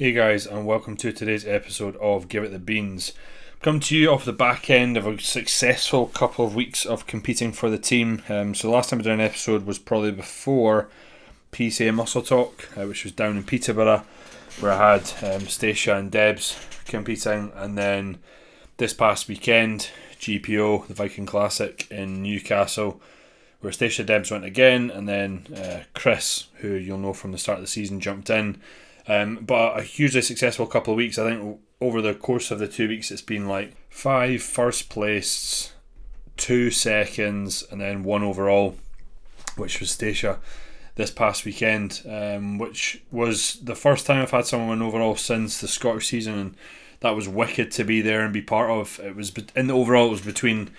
Hey 0.00 0.12
guys, 0.12 0.46
and 0.46 0.64
welcome 0.64 0.96
to 0.96 1.12
today's 1.12 1.46
episode 1.46 1.94
of 1.96 2.26
Give 2.30 2.42
It 2.42 2.52
the 2.52 2.58
Beans. 2.58 3.12
Come 3.60 3.80
to 3.80 3.94
you 3.94 4.10
off 4.10 4.24
the 4.24 4.32
back 4.32 4.70
end 4.70 4.96
of 4.96 5.06
a 5.06 5.20
successful 5.20 6.06
couple 6.06 6.46
of 6.46 6.54
weeks 6.54 6.86
of 6.86 7.06
competing 7.06 7.52
for 7.52 7.68
the 7.68 7.76
team. 7.76 8.22
Um, 8.26 8.54
so, 8.54 8.70
last 8.70 8.88
time 8.88 9.00
I 9.00 9.02
did 9.02 9.12
an 9.12 9.20
episode 9.20 9.66
was 9.66 9.78
probably 9.78 10.12
before 10.12 10.88
PCA 11.52 11.92
Muscle 11.92 12.22
Talk, 12.22 12.66
uh, 12.78 12.86
which 12.86 13.04
was 13.04 13.12
down 13.12 13.36
in 13.36 13.42
Peterborough, 13.44 14.04
where 14.60 14.72
I 14.72 14.92
had 14.94 15.12
um, 15.22 15.46
Stacia 15.48 15.94
and 15.94 16.10
Debs 16.10 16.58
competing, 16.86 17.52
and 17.54 17.76
then 17.76 18.20
this 18.78 18.94
past 18.94 19.28
weekend, 19.28 19.90
GPO, 20.18 20.86
the 20.86 20.94
Viking 20.94 21.26
Classic 21.26 21.86
in 21.90 22.22
Newcastle, 22.22 23.02
where 23.60 23.70
Stacia 23.70 24.04
Debs 24.04 24.30
went 24.30 24.46
again, 24.46 24.90
and 24.90 25.06
then 25.06 25.46
uh, 25.54 25.80
Chris, 25.92 26.46
who 26.60 26.72
you'll 26.72 26.96
know 26.96 27.12
from 27.12 27.32
the 27.32 27.38
start 27.38 27.58
of 27.58 27.64
the 27.64 27.70
season, 27.70 28.00
jumped 28.00 28.30
in. 28.30 28.56
Um, 29.06 29.38
but 29.42 29.78
a 29.78 29.82
hugely 29.82 30.22
successful 30.22 30.66
couple 30.66 30.92
of 30.92 30.98
weeks. 30.98 31.18
I 31.18 31.30
think 31.30 31.60
over 31.80 32.02
the 32.02 32.14
course 32.14 32.50
of 32.50 32.58
the 32.58 32.68
two 32.68 32.88
weeks, 32.88 33.10
it's 33.10 33.22
been 33.22 33.48
like 33.48 33.74
five 33.88 34.42
first 34.42 34.90
place, 34.90 35.72
two 36.36 36.70
seconds, 36.70 37.64
and 37.70 37.80
then 37.80 38.04
one 38.04 38.22
overall, 38.22 38.76
which 39.56 39.80
was 39.80 39.90
Stacia 39.90 40.38
this 40.96 41.10
past 41.10 41.44
weekend, 41.44 42.02
um, 42.08 42.58
which 42.58 43.02
was 43.10 43.54
the 43.62 43.74
first 43.74 44.06
time 44.06 44.22
I've 44.22 44.30
had 44.30 44.46
someone 44.46 44.82
overall 44.82 45.16
since 45.16 45.60
the 45.60 45.68
Scottish 45.68 46.08
season, 46.08 46.38
and 46.38 46.56
that 47.00 47.16
was 47.16 47.26
wicked 47.26 47.70
to 47.72 47.84
be 47.84 48.02
there 48.02 48.20
and 48.20 48.32
be 48.32 48.42
part 48.42 48.70
of. 48.70 49.00
It 49.02 49.16
was 49.16 49.32
in 49.56 49.66
the 49.68 49.74
overall, 49.74 50.08
it 50.08 50.10
was 50.10 50.20
between, 50.20 50.70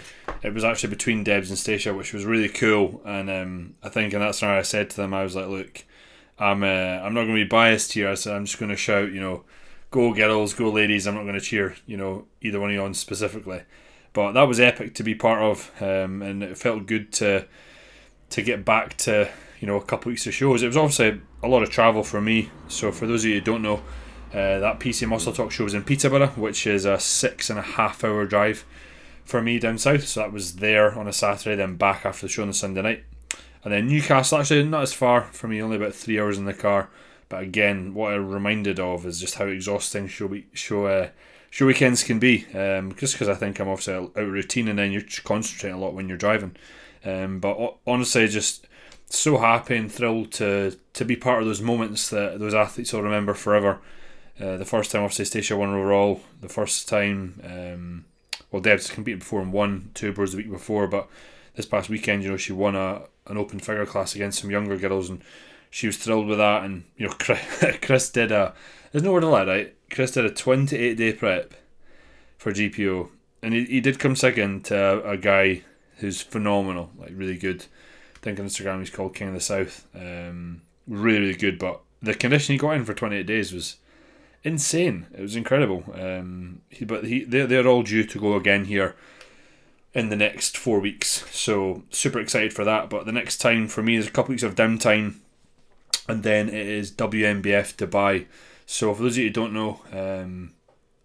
it 0.44 0.54
was 0.54 0.64
actually 0.64 0.92
between 0.92 1.24
Debs 1.24 1.50
and 1.50 1.58
Stacia, 1.58 1.94
which 1.94 2.14
was 2.14 2.26
really 2.26 2.50
cool. 2.50 3.02
And 3.04 3.30
um, 3.30 3.76
I 3.82 3.90
think 3.90 4.14
in 4.14 4.20
that 4.20 4.36
scenario, 4.36 4.60
I 4.60 4.64
said 4.64 4.92
to 4.92 4.98
them, 4.98 5.14
I 5.14 5.24
was 5.24 5.36
like, 5.36 5.48
look 5.48 5.84
I'm 6.42 6.64
uh, 6.64 6.66
I'm 6.66 7.14
not 7.14 7.26
going 7.26 7.36
to 7.38 7.46
be 7.46 7.48
biased 7.48 7.94
here. 7.94 8.16
So 8.16 8.36
I'm 8.36 8.46
just 8.46 8.60
going 8.60 8.72
to 8.72 8.76
shout, 8.76 9.12
you 9.12 9.22
know, 9.22 9.44
go 9.92 10.12
girls, 10.12 10.56
go 10.56 10.72
ladies. 10.72 11.06
I'm 11.06 11.14
not 11.14 11.24
going 11.24 11.36
to 11.36 11.42
cheer, 11.42 11.76
you 11.86 11.98
know, 11.98 12.26
either 12.42 12.60
one 12.60 12.72
of 12.72 12.76
you 12.76 12.82
on 12.82 12.96
specifically. 12.96 13.62
But 14.12 14.34
that 14.34 14.48
was 14.48 14.60
epic 14.60 14.96
to 14.96 15.04
be 15.04 15.16
part 15.16 15.42
of, 15.42 15.72
um, 15.82 16.22
and 16.22 16.44
it 16.44 16.58
felt 16.58 16.88
good 16.88 17.14
to 17.14 17.46
to 18.32 18.42
get 18.42 18.66
back 18.66 18.98
to 18.98 19.30
you 19.60 19.68
know 19.68 19.76
a 19.76 19.84
couple 19.84 20.10
weeks 20.10 20.26
of 20.26 20.34
shows. 20.34 20.64
It 20.64 20.68
was 20.68 20.78
obviously 20.78 21.22
a 21.44 21.48
lot 21.48 21.62
of 21.62 21.70
travel 21.70 22.04
for 22.04 22.20
me. 22.20 22.50
So 22.68 22.92
for 22.92 23.06
those 23.06 23.24
of 23.24 23.30
you 23.30 23.36
who 23.36 23.42
don't 23.42 23.62
know, 23.62 23.84
uh, 24.34 24.60
that 24.60 24.80
PC 24.80 25.08
Muscle 25.08 25.32
Talk 25.32 25.52
show 25.52 25.64
was 25.64 25.76
in 25.76 25.84
Peterborough, 25.84 26.28
which 26.30 26.66
is 26.66 26.86
a 26.86 27.00
six 27.00 27.52
and 27.52 27.60
a 27.60 27.62
half 27.62 28.04
hour 28.04 28.26
drive 28.26 28.66
for 29.24 29.42
me 29.42 29.60
down 29.60 29.78
south. 29.78 30.08
So 30.08 30.22
that 30.22 30.34
was 30.34 30.56
there 30.56 30.98
on 30.98 31.08
a 31.08 31.14
Saturday, 31.14 31.56
then 31.56 31.76
back 31.76 32.06
after 32.06 32.26
the 32.26 32.32
show 32.34 32.42
on 32.42 32.48
the 32.48 32.54
Sunday 32.56 32.82
night. 32.82 33.04
And 33.64 33.74
then 33.74 33.88
Newcastle, 33.88 34.40
actually 34.40 34.64
not 34.64 34.84
as 34.84 34.94
far 34.94 35.24
for 35.32 35.48
me, 35.48 35.62
only 35.62 35.78
about 35.78 35.94
three 35.94 36.20
hours 36.20 36.38
in 36.38 36.46
the 36.46 36.54
car. 36.54 36.90
But 37.30 37.44
again, 37.44 37.94
what 37.94 38.14
I'm 38.14 38.30
reminded 38.30 38.80
of 38.80 39.06
is 39.06 39.20
just 39.20 39.36
how 39.36 39.46
exhausting 39.46 40.08
show 40.08 40.26
we, 40.26 40.48
show 40.54 40.86
uh, 40.88 41.10
show 41.50 41.66
weekends 41.66 42.04
can 42.04 42.20
be. 42.20 42.46
Um, 42.54 42.94
just 42.96 43.14
because 43.14 43.30
I 43.30 43.36
think 43.36 43.60
I'm 43.60 43.70
obviously 43.70 43.94
out 43.94 44.12
of 44.16 44.28
routine, 44.28 44.68
and 44.68 44.80
then 44.80 44.92
you're 44.92 45.04
concentrating 45.24 45.78
a 45.78 45.82
lot 45.82 45.94
when 45.94 46.10
you're 46.10 46.18
driving. 46.18 46.56
Um, 47.06 47.40
but 47.40 47.78
honestly, 47.88 48.28
just 48.28 48.68
so 49.08 49.38
happy 49.38 49.76
and 49.78 49.92
thrilled 49.92 50.32
to 50.34 50.78
to 50.94 51.06
be 51.06 51.16
part 51.16 51.42
of 51.42 51.48
those 51.48 51.62
moments 51.62 52.10
that 52.10 52.40
those 52.40 52.54
athletes 52.54 52.94
will 52.94 53.04
remember 53.04 53.34
forever. 53.34 53.80
Uh, 54.40 54.58
the 54.58 54.66
first 54.66 54.92
time, 54.92 55.04
obviously, 55.04 55.26
Stacia 55.26 55.56
won 55.56 55.70
overall. 55.70 56.22
The 56.42 56.50
first 56.50 56.90
time, 56.90 57.40
um, 57.46 58.06
well, 58.50 58.62
Deb's 58.62 58.90
competed 58.90 59.20
before 59.20 59.42
and 59.42 59.54
won 59.54 59.92
two 59.94 60.12
bros 60.12 60.32
the 60.32 60.38
week 60.38 60.52
before, 60.52 60.88
but 60.88 61.08
this 61.56 61.66
past 61.66 61.90
weekend, 61.90 62.24
you 62.24 62.32
know, 62.32 62.38
she 62.38 62.54
won 62.54 62.76
a 62.76 63.04
an 63.28 63.38
open 63.38 63.60
figure 63.60 63.86
class 63.86 64.16
against 64.16 64.40
some 64.40 64.52
younger 64.52 64.78
girls, 64.78 65.10
and 65.10 65.24
she 65.70 65.88
was 65.88 65.98
thrilled 65.98 66.28
with 66.28 66.38
that. 66.38 66.64
And 66.64 66.84
you 66.98 67.08
know, 67.08 67.14
Chris 67.82 68.10
did 68.10 68.32
a 68.32 68.54
there's 68.92 69.04
no 69.04 69.14
word 69.14 69.22
to 69.22 69.28
lie, 69.28 69.46
right? 69.46 69.76
Chris 69.90 70.12
did 70.12 70.26
a 70.26 70.32
28 70.32 70.96
day 70.96 71.14
prep 71.14 71.54
for 72.38 72.52
GPO, 72.52 73.10
and 73.42 73.54
he, 73.54 73.66
he 73.66 73.82
did 73.82 74.00
come 74.00 74.16
second 74.16 74.66
to 74.66 74.78
a, 74.78 75.12
a 75.12 75.18
guy 75.18 75.62
who's 75.98 76.22
phenomenal, 76.22 76.92
like 76.98 77.12
really 77.14 77.38
good. 77.38 77.66
I 78.16 78.20
think 78.20 78.40
on 78.40 78.46
Instagram 78.46 78.80
he's 78.80 78.90
called 78.90 79.16
King 79.16 79.30
of 79.30 79.34
the 79.34 79.40
South. 79.40 79.88
Um, 79.96 80.62
really, 80.88 81.20
really 81.20 81.36
good. 81.36 81.58
But 81.58 81.82
the 82.02 82.14
condition 82.14 82.54
he 82.54 82.60
got 82.60 82.76
in 82.76 82.86
for 82.86 82.94
28 82.94 83.26
days 83.26 83.54
was 83.54 83.78
insane. 84.44 85.08
It 85.14 85.22
was 85.22 85.36
incredible. 85.36 85.84
Um, 85.94 86.62
he, 86.70 86.86
but 86.86 87.06
he, 87.06 87.24
they're, 87.24 87.48
they're 87.48 87.68
all 87.68 87.84
due 87.84 88.04
to 88.04 88.20
go 88.20 88.36
again 88.36 88.66
here 88.66 88.96
in 89.94 90.10
the 90.10 90.16
next 90.16 90.58
four 90.58 90.80
weeks. 90.80 91.26
So 91.32 91.84
super 91.90 92.20
excited 92.20 92.54
for 92.54 92.64
that. 92.66 92.90
But 92.90 93.06
the 93.06 93.12
next 93.12 93.38
time 93.38 93.68
for 93.68 93.84
me 93.84 93.96
is 93.96 94.08
a 94.08 94.12
couple 94.12 94.32
weeks 94.32 94.44
of 94.44 94.56
downtime, 94.56 95.16
and 96.08 96.24
then 96.24 96.50
it 96.50 96.68
is 96.68 96.92
WNBF 96.92 97.76
Dubai. 97.76 98.26
So 98.66 98.94
for 98.94 99.04
those 99.04 99.14
of 99.14 99.20
you 99.20 99.26
who 99.26 99.34
don't 99.34 99.54
know, 99.54 99.82
um, 99.92 100.54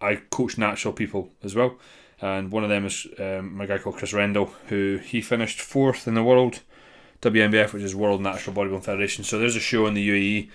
I 0.00 0.16
coach 0.30 0.58
natural 0.58 0.94
people 0.94 1.30
as 1.42 1.54
well, 1.54 1.76
and 2.20 2.52
one 2.52 2.62
of 2.62 2.70
them 2.70 2.84
is 2.84 3.06
um, 3.19 3.56
my 3.56 3.66
guy 3.66 3.78
called 3.78 3.96
Chris 3.96 4.12
Rendell, 4.12 4.52
who 4.69 5.00
he 5.02 5.20
finished 5.20 5.60
fourth 5.60 6.06
in 6.06 6.14
the 6.14 6.22
world 6.22 6.60
WNBF, 7.22 7.72
which 7.72 7.82
is 7.82 7.94
World 7.94 8.20
Natural 8.20 8.54
Bodybuilding 8.54 8.84
Federation. 8.84 9.25
So 9.25 9.38
there's 9.38 9.56
a 9.56 9.60
show 9.60 9.86
in 9.86 9.94
the 9.94 10.08
UAE, 10.08 10.50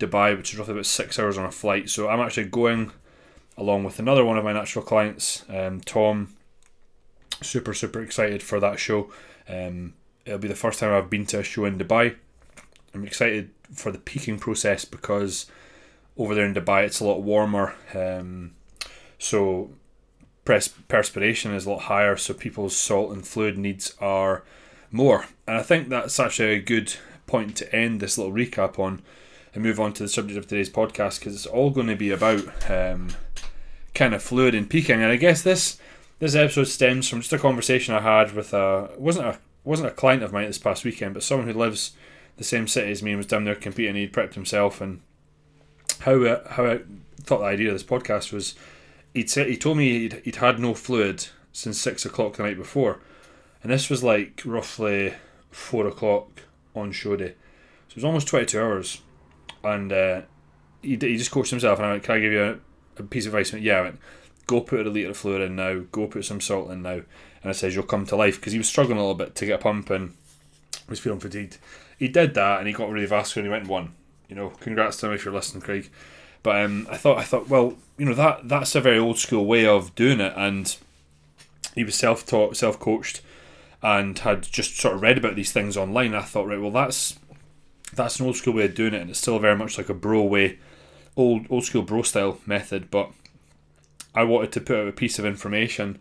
Dubai, 0.00 0.36
which 0.36 0.52
is 0.52 0.58
roughly 0.58 0.72
about 0.72 0.86
six 0.86 1.18
hours 1.18 1.38
on 1.38 1.44
a 1.44 1.52
flight. 1.52 1.88
So 1.90 2.08
I'm 2.08 2.20
actually 2.20 2.46
going 2.46 2.90
along 3.56 3.84
with 3.84 3.98
another 3.98 4.24
one 4.24 4.36
of 4.36 4.44
my 4.44 4.52
natural 4.52 4.84
clients, 4.84 5.44
um, 5.48 5.80
Tom 5.80 6.35
super 7.42 7.74
super 7.74 8.02
excited 8.02 8.42
for 8.42 8.60
that 8.60 8.78
show. 8.78 9.10
Um, 9.48 9.94
it'll 10.24 10.38
be 10.38 10.48
the 10.48 10.54
first 10.54 10.80
time 10.80 10.92
I've 10.92 11.10
been 11.10 11.26
to 11.26 11.40
a 11.40 11.42
show 11.42 11.64
in 11.64 11.78
Dubai. 11.78 12.16
I'm 12.94 13.04
excited 13.04 13.50
for 13.72 13.92
the 13.92 13.98
peaking 13.98 14.38
process 14.38 14.84
because 14.84 15.46
over 16.16 16.34
there 16.34 16.46
in 16.46 16.54
Dubai 16.54 16.84
it's 16.84 17.00
a 17.00 17.04
lot 17.04 17.22
warmer, 17.22 17.74
um, 17.94 18.52
so 19.18 19.70
perspiration 20.44 21.52
is 21.52 21.66
a 21.66 21.70
lot 21.70 21.82
higher, 21.82 22.16
so 22.16 22.32
people's 22.32 22.76
salt 22.76 23.12
and 23.12 23.26
fluid 23.26 23.58
needs 23.58 23.94
are 24.00 24.44
more. 24.90 25.26
And 25.46 25.56
I 25.56 25.62
think 25.62 25.88
that's 25.88 26.18
actually 26.20 26.54
a 26.54 26.60
good 26.60 26.94
point 27.26 27.56
to 27.56 27.74
end 27.74 28.00
this 28.00 28.16
little 28.16 28.32
recap 28.32 28.78
on 28.78 29.02
and 29.52 29.62
move 29.62 29.80
on 29.80 29.92
to 29.94 30.02
the 30.02 30.08
subject 30.08 30.38
of 30.38 30.46
today's 30.46 30.70
podcast 30.70 31.18
because 31.18 31.34
it's 31.34 31.46
all 31.46 31.70
going 31.70 31.88
to 31.88 31.96
be 31.96 32.10
about 32.10 32.70
um, 32.70 33.08
kind 33.94 34.14
of 34.14 34.22
fluid 34.22 34.54
and 34.54 34.70
peaking. 34.70 35.02
And 35.02 35.10
I 35.10 35.16
guess 35.16 35.42
this 35.42 35.78
this 36.18 36.34
episode 36.34 36.64
stems 36.64 37.08
from 37.08 37.20
just 37.20 37.32
a 37.32 37.38
conversation 37.38 37.94
I 37.94 38.00
had 38.00 38.32
with 38.32 38.54
a 38.54 38.90
wasn't 38.96 39.26
a 39.26 39.38
wasn't 39.64 39.88
a 39.88 39.94
client 39.94 40.22
of 40.22 40.32
mine 40.32 40.46
this 40.46 40.58
past 40.58 40.84
weekend, 40.84 41.14
but 41.14 41.22
someone 41.22 41.48
who 41.48 41.58
lives 41.58 41.92
the 42.36 42.44
same 42.44 42.68
city 42.68 42.90
as 42.90 43.02
me 43.02 43.12
and 43.12 43.18
was 43.18 43.26
down 43.26 43.44
there 43.44 43.54
competing. 43.54 43.96
He'd 43.96 44.12
prepped 44.12 44.34
himself, 44.34 44.80
and 44.80 45.00
how 46.00 46.40
how 46.50 46.66
I 46.66 46.80
thought 47.20 47.38
the 47.38 47.44
idea 47.44 47.68
of 47.68 47.74
this 47.74 47.82
podcast 47.82 48.32
was 48.32 48.54
he'd 49.12 49.30
said 49.30 49.48
he 49.48 49.56
told 49.56 49.78
me 49.78 49.90
he'd, 49.90 50.22
he'd 50.24 50.36
had 50.36 50.58
no 50.58 50.74
fluid 50.74 51.26
since 51.52 51.80
six 51.80 52.04
o'clock 52.04 52.36
the 52.36 52.44
night 52.44 52.56
before, 52.56 53.00
and 53.62 53.72
this 53.72 53.90
was 53.90 54.02
like 54.02 54.42
roughly 54.44 55.14
four 55.50 55.86
o'clock 55.86 56.42
on 56.74 56.92
show 56.92 57.16
day, 57.16 57.34
so 57.88 57.92
it 57.92 57.96
was 57.96 58.04
almost 58.04 58.28
twenty 58.28 58.46
two 58.46 58.60
hours, 58.60 59.02
and 59.64 59.92
uh, 59.92 60.22
he 60.82 60.90
he 60.90 61.16
just 61.16 61.30
coached 61.30 61.50
himself, 61.50 61.78
and 61.78 61.86
I 61.86 61.90
went, 61.92 62.04
"Can 62.04 62.16
I 62.16 62.20
give 62.20 62.32
you 62.32 62.42
a, 62.42 62.58
a 63.00 63.02
piece 63.02 63.26
of 63.26 63.34
advice?" 63.34 63.52
Went, 63.52 63.64
yeah, 63.64 63.78
I 63.78 63.82
went, 63.82 63.98
go 64.46 64.60
put 64.60 64.86
a 64.86 64.90
litre 64.90 65.10
of 65.10 65.16
fluid 65.16 65.42
in 65.42 65.56
now, 65.56 65.82
go 65.92 66.06
put 66.06 66.24
some 66.24 66.40
salt 66.40 66.70
in 66.70 66.82
now. 66.82 67.00
And 67.42 67.50
I 67.50 67.52
says, 67.52 67.74
you'll 67.74 67.84
come 67.84 68.06
to 68.06 68.16
life 68.16 68.36
because 68.36 68.52
he 68.52 68.58
was 68.58 68.68
struggling 68.68 68.98
a 68.98 69.00
little 69.00 69.14
bit 69.14 69.34
to 69.36 69.46
get 69.46 69.60
a 69.60 69.62
pump 69.62 69.90
and 69.90 70.14
was 70.88 71.00
feeling 71.00 71.20
fatigued. 71.20 71.58
He 71.98 72.08
did 72.08 72.34
that 72.34 72.58
and 72.58 72.66
he 72.66 72.72
got 72.72 72.90
really 72.90 73.06
vascular 73.06 73.44
and 73.44 73.52
he 73.52 73.58
went 73.58 73.70
won. 73.70 73.94
You 74.28 74.36
know, 74.36 74.50
congrats 74.60 74.96
to 74.98 75.06
him 75.06 75.12
if 75.12 75.24
you're 75.24 75.34
listening, 75.34 75.62
Craig. 75.62 75.90
But 76.42 76.64
um, 76.64 76.86
I 76.90 76.96
thought, 76.96 77.18
I 77.18 77.22
thought, 77.22 77.48
well, 77.48 77.76
you 77.98 78.06
know, 78.06 78.14
that 78.14 78.48
that's 78.48 78.74
a 78.74 78.80
very 78.80 78.98
old 78.98 79.18
school 79.18 79.46
way 79.46 79.66
of 79.66 79.94
doing 79.94 80.20
it. 80.20 80.32
And 80.36 80.76
he 81.74 81.84
was 81.84 81.94
self 81.94 82.26
taught, 82.26 82.56
self 82.56 82.78
coached, 82.78 83.20
and 83.82 84.18
had 84.18 84.42
just 84.42 84.76
sort 84.76 84.94
of 84.94 85.02
read 85.02 85.18
about 85.18 85.36
these 85.36 85.52
things 85.52 85.76
online. 85.76 86.14
I 86.14 86.22
thought, 86.22 86.46
right, 86.46 86.60
well, 86.60 86.70
that's 86.70 87.18
that's 87.94 88.20
an 88.20 88.26
old 88.26 88.36
school 88.36 88.54
way 88.54 88.64
of 88.64 88.74
doing 88.74 88.94
it, 88.94 89.00
and 89.00 89.10
it's 89.10 89.20
still 89.20 89.38
very 89.38 89.56
much 89.56 89.78
like 89.78 89.88
a 89.88 89.94
bro 89.94 90.22
way, 90.22 90.58
old 91.16 91.46
old 91.50 91.64
school 91.64 91.82
bro 91.82 92.02
style 92.02 92.38
method. 92.46 92.90
But 92.90 93.10
I 94.16 94.24
wanted 94.24 94.50
to 94.52 94.60
put 94.60 94.78
out 94.78 94.88
a 94.88 94.92
piece 94.92 95.18
of 95.18 95.26
information 95.26 95.98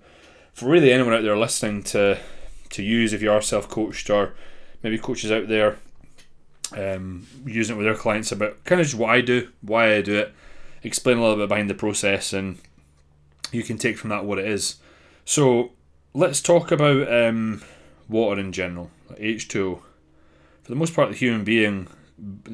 for 0.53 0.67
really 0.67 0.91
anyone 0.91 1.13
out 1.13 1.23
there 1.23 1.38
listening 1.38 1.83
to 1.83 2.17
to 2.69 2.81
use 2.81 3.13
if 3.13 3.21
you 3.21 3.31
are 3.31 3.41
self 3.41 3.69
coached 3.69 4.09
or 4.09 4.33
maybe 4.81 4.97
coaches 4.97 5.31
out 5.31 5.47
there 5.47 5.77
um, 6.75 7.27
using 7.45 7.75
it 7.75 7.77
with 7.77 7.85
their 7.85 7.95
clients 7.95 8.31
about 8.31 8.63
kind 8.63 8.81
of 8.81 8.88
just 8.88 8.97
what 8.97 9.09
I 9.09 9.21
do, 9.21 9.50
why 9.62 9.95
I 9.95 10.01
do 10.01 10.17
it, 10.17 10.33
explain 10.83 11.17
a 11.17 11.21
little 11.21 11.38
bit 11.38 11.50
behind 11.50 11.69
the 11.69 11.75
process, 11.75 12.33
and 12.33 12.57
you 13.51 13.63
can 13.63 13.77
take 13.77 13.97
from 13.97 14.09
that 14.09 14.25
what 14.25 14.39
it 14.39 14.47
is. 14.47 14.77
So 15.25 15.71
let's 16.13 16.41
talk 16.41 16.71
about 16.71 17.12
um, 17.12 17.63
water 18.09 18.39
in 18.39 18.51
general, 18.51 18.91
H2O. 19.12 19.81
For 20.63 20.71
the 20.71 20.75
most 20.75 20.95
part, 20.95 21.09
the 21.09 21.15
human 21.15 21.44
being, 21.44 21.88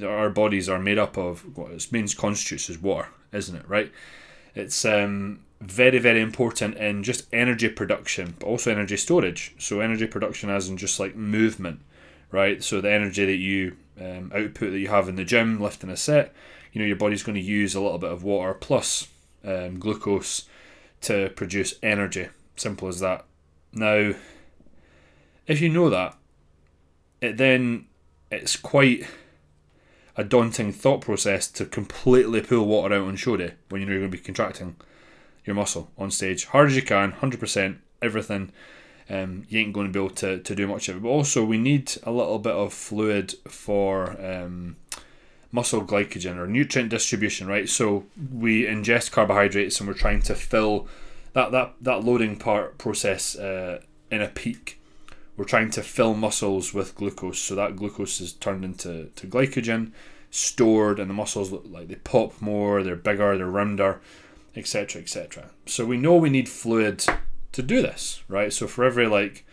our 0.03 0.29
bodies 0.29 0.67
are 0.67 0.79
made 0.79 0.97
up 0.97 1.17
of 1.17 1.57
what 1.57 1.71
its 1.71 1.91
main 1.91 2.07
constitutes 2.07 2.69
is 2.69 2.79
water, 2.79 3.09
isn't 3.31 3.55
it? 3.55 3.67
Right? 3.67 3.91
It's 4.55 4.83
um, 4.83 5.41
very, 5.61 5.99
very 5.99 6.21
important 6.21 6.75
in 6.77 7.03
just 7.03 7.27
energy 7.31 7.69
production, 7.69 8.35
but 8.39 8.47
also 8.47 8.71
energy 8.71 8.97
storage. 8.97 9.53
So, 9.59 9.79
energy 9.79 10.07
production 10.07 10.49
as 10.49 10.67
in 10.67 10.77
just 10.77 10.99
like 10.99 11.15
movement, 11.15 11.81
right? 12.31 12.63
So, 12.63 12.81
the 12.81 12.91
energy 12.91 13.25
that 13.25 13.37
you 13.37 13.77
um, 13.99 14.31
output 14.33 14.71
that 14.71 14.79
you 14.79 14.87
have 14.87 15.07
in 15.07 15.15
the 15.15 15.23
gym, 15.23 15.61
lifting 15.61 15.91
a 15.91 15.97
set, 15.97 16.33
you 16.73 16.81
know 16.81 16.87
your 16.87 16.95
body's 16.95 17.23
going 17.23 17.35
to 17.35 17.41
use 17.41 17.75
a 17.75 17.81
little 17.81 17.99
bit 17.99 18.11
of 18.11 18.23
water 18.23 18.53
plus 18.55 19.07
um, 19.45 19.79
glucose 19.79 20.47
to 21.01 21.29
produce 21.29 21.75
energy. 21.83 22.29
Simple 22.55 22.87
as 22.87 22.99
that. 22.99 23.25
Now, 23.71 24.13
if 25.45 25.61
you 25.61 25.69
know 25.69 25.89
that, 25.89 26.17
it 27.21 27.37
then 27.37 27.85
it's 28.31 28.55
quite 28.55 29.05
a 30.17 30.23
daunting 30.23 30.71
thought 30.71 31.01
process 31.01 31.47
to 31.51 31.65
completely 31.65 32.41
pull 32.41 32.65
water 32.65 32.95
out 32.95 33.07
on 33.07 33.15
show 33.15 33.37
day 33.37 33.53
when 33.69 33.81
you 33.81 33.87
know 33.87 33.93
you're 33.93 34.01
going 34.01 34.11
to 34.11 34.17
be 34.17 34.23
contracting 34.23 34.75
your 35.45 35.55
muscle 35.55 35.89
on 35.97 36.11
stage 36.11 36.45
hard 36.45 36.69
as 36.69 36.75
you 36.75 36.81
can, 36.81 37.11
hundred 37.11 37.39
percent, 37.39 37.79
everything. 38.01 38.51
Um, 39.09 39.45
you 39.49 39.59
ain't 39.59 39.73
going 39.73 39.87
to 39.87 39.91
be 39.91 39.99
able 39.99 40.15
to, 40.15 40.39
to 40.39 40.55
do 40.55 40.67
much 40.67 40.87
of 40.87 40.95
it. 40.95 41.03
But 41.03 41.09
also, 41.09 41.43
we 41.43 41.57
need 41.57 41.91
a 42.03 42.11
little 42.11 42.39
bit 42.39 42.53
of 42.53 42.73
fluid 42.73 43.33
for 43.47 44.15
um, 44.23 44.77
muscle 45.51 45.83
glycogen 45.83 46.37
or 46.37 46.47
nutrient 46.47 46.89
distribution, 46.89 47.47
right? 47.47 47.67
So 47.67 48.05
we 48.31 48.65
ingest 48.65 49.11
carbohydrates 49.11 49.79
and 49.79 49.87
we're 49.87 49.95
trying 49.95 50.21
to 50.23 50.35
fill 50.35 50.87
that 51.33 51.51
that 51.51 51.73
that 51.81 52.03
loading 52.03 52.37
part 52.37 52.77
process 52.77 53.35
uh, 53.35 53.81
in 54.09 54.21
a 54.21 54.27
peak. 54.27 54.79
We're 55.37 55.45
trying 55.45 55.71
to 55.71 55.81
fill 55.81 56.13
muscles 56.13 56.73
with 56.73 56.95
glucose, 56.95 57.39
so 57.39 57.55
that 57.55 57.75
glucose 57.75 58.21
is 58.21 58.33
turned 58.33 58.63
into 58.63 59.09
to 59.15 59.27
glycogen, 59.27 59.91
stored, 60.29 60.99
and 60.99 61.09
the 61.09 61.13
muscles 61.13 61.51
look 61.51 61.65
like 61.67 61.87
they 61.87 61.95
pop 61.95 62.41
more, 62.41 62.83
they're 62.83 62.95
bigger, 62.95 63.37
they're 63.37 63.47
rounder, 63.47 64.01
etc., 64.55 65.01
etc. 65.01 65.51
So 65.65 65.85
we 65.85 65.97
know 65.97 66.15
we 66.15 66.29
need 66.29 66.49
fluid 66.49 67.03
to 67.51 67.61
do 67.61 67.81
this, 67.81 68.23
right? 68.27 68.51
So 68.51 68.67
for 68.67 68.83
every 68.83 69.07
like, 69.07 69.45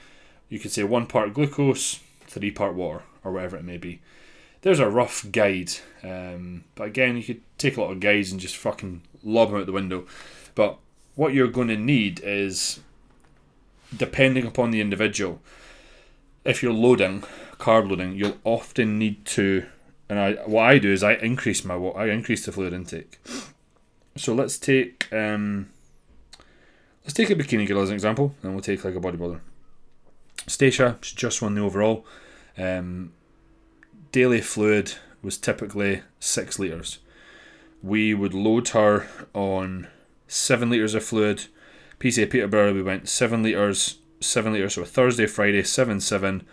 you 0.49 0.59
could 0.59 0.73
say 0.73 0.85
one 0.85 1.07
part 1.07 1.35
glucose, 1.35 2.01
three 2.27 2.51
part 2.51 2.75
water, 2.75 3.05
or 3.25 3.33
whatever 3.33 3.57
it 3.57 3.65
may 3.65 3.77
be 3.77 4.01
there's 4.63 4.81
a 4.81 4.89
rough 4.89 5.31
guide. 5.31 5.73
Um, 6.03 6.65
but 6.75 6.85
again, 6.89 7.17
you 7.17 7.23
could 7.23 7.41
take 7.59 7.77
a 7.77 7.81
lot 7.81 7.93
of 7.93 8.01
guides 8.01 8.31
and 8.31 8.41
just 8.41 8.57
fucking 8.57 9.03
lob 9.23 9.51
them 9.51 9.61
out 9.61 9.67
the 9.67 9.73
window. 9.73 10.07
But 10.55 10.79
what 11.15 11.35
you're 11.35 11.49
going 11.49 11.69
to 11.69 11.77
need 11.77 12.21
is, 12.23 12.81
depending 13.97 14.47
upon 14.47 14.71
the 14.71 14.81
individual, 14.81 15.41
if 16.45 16.63
you're 16.63 16.73
loading, 16.73 17.23
carb 17.59 17.89
loading, 17.89 18.15
you'll 18.15 18.39
often 18.45 18.99
need 18.99 19.25
to. 19.27 19.67
And 20.09 20.19
I, 20.19 20.33
what 20.47 20.63
I 20.63 20.79
do 20.79 20.93
is 20.93 21.03
I 21.03 21.15
increase 21.15 21.65
my 21.65 21.77
I 21.77 22.07
increase 22.07 22.47
the 22.47 22.53
fluid 22.53 22.73
intake. 22.73 23.19
So 24.19 24.35
let's 24.35 24.59
take 24.59 25.07
um, 25.13 25.69
let's 27.05 27.15
take 27.15 27.31
a 27.31 27.37
bikini 27.37 27.69
girl 27.69 27.83
as 27.83 27.91
an 27.91 27.95
example, 27.95 28.35
and 28.43 28.53
we'll 28.53 28.63
take 28.63 28.85
like 28.85 28.97
a 28.97 29.01
bodybuilder. 29.01 29.41
Stacia, 30.49 30.99
she's 31.01 31.15
just 31.15 31.41
won 31.41 31.55
the 31.55 31.61
overall. 31.61 32.05
Um, 32.57 33.13
daily 34.11 34.41
fluid 34.41 34.95
was 35.23 35.39
typically 35.39 36.03
six 36.19 36.59
litres. 36.59 36.99
We 37.81 38.13
would 38.13 38.35
load 38.35 38.69
her 38.69 39.07
on 39.35 39.87
seven 40.27 40.71
litres 40.71 40.95
of 40.95 41.05
fluid. 41.05 41.47
PCA 42.01 42.29
Peterborough, 42.29 42.75
we 42.75 42.83
went 42.83 43.09
seven 43.09 43.43
litres, 43.45 43.99
seven 44.21 44.53
litres, 44.53 44.75
so 44.75 44.85
Thursday, 44.85 45.27
Friday, 45.27 45.63
seven, 45.63 46.01
seven. 46.01 46.45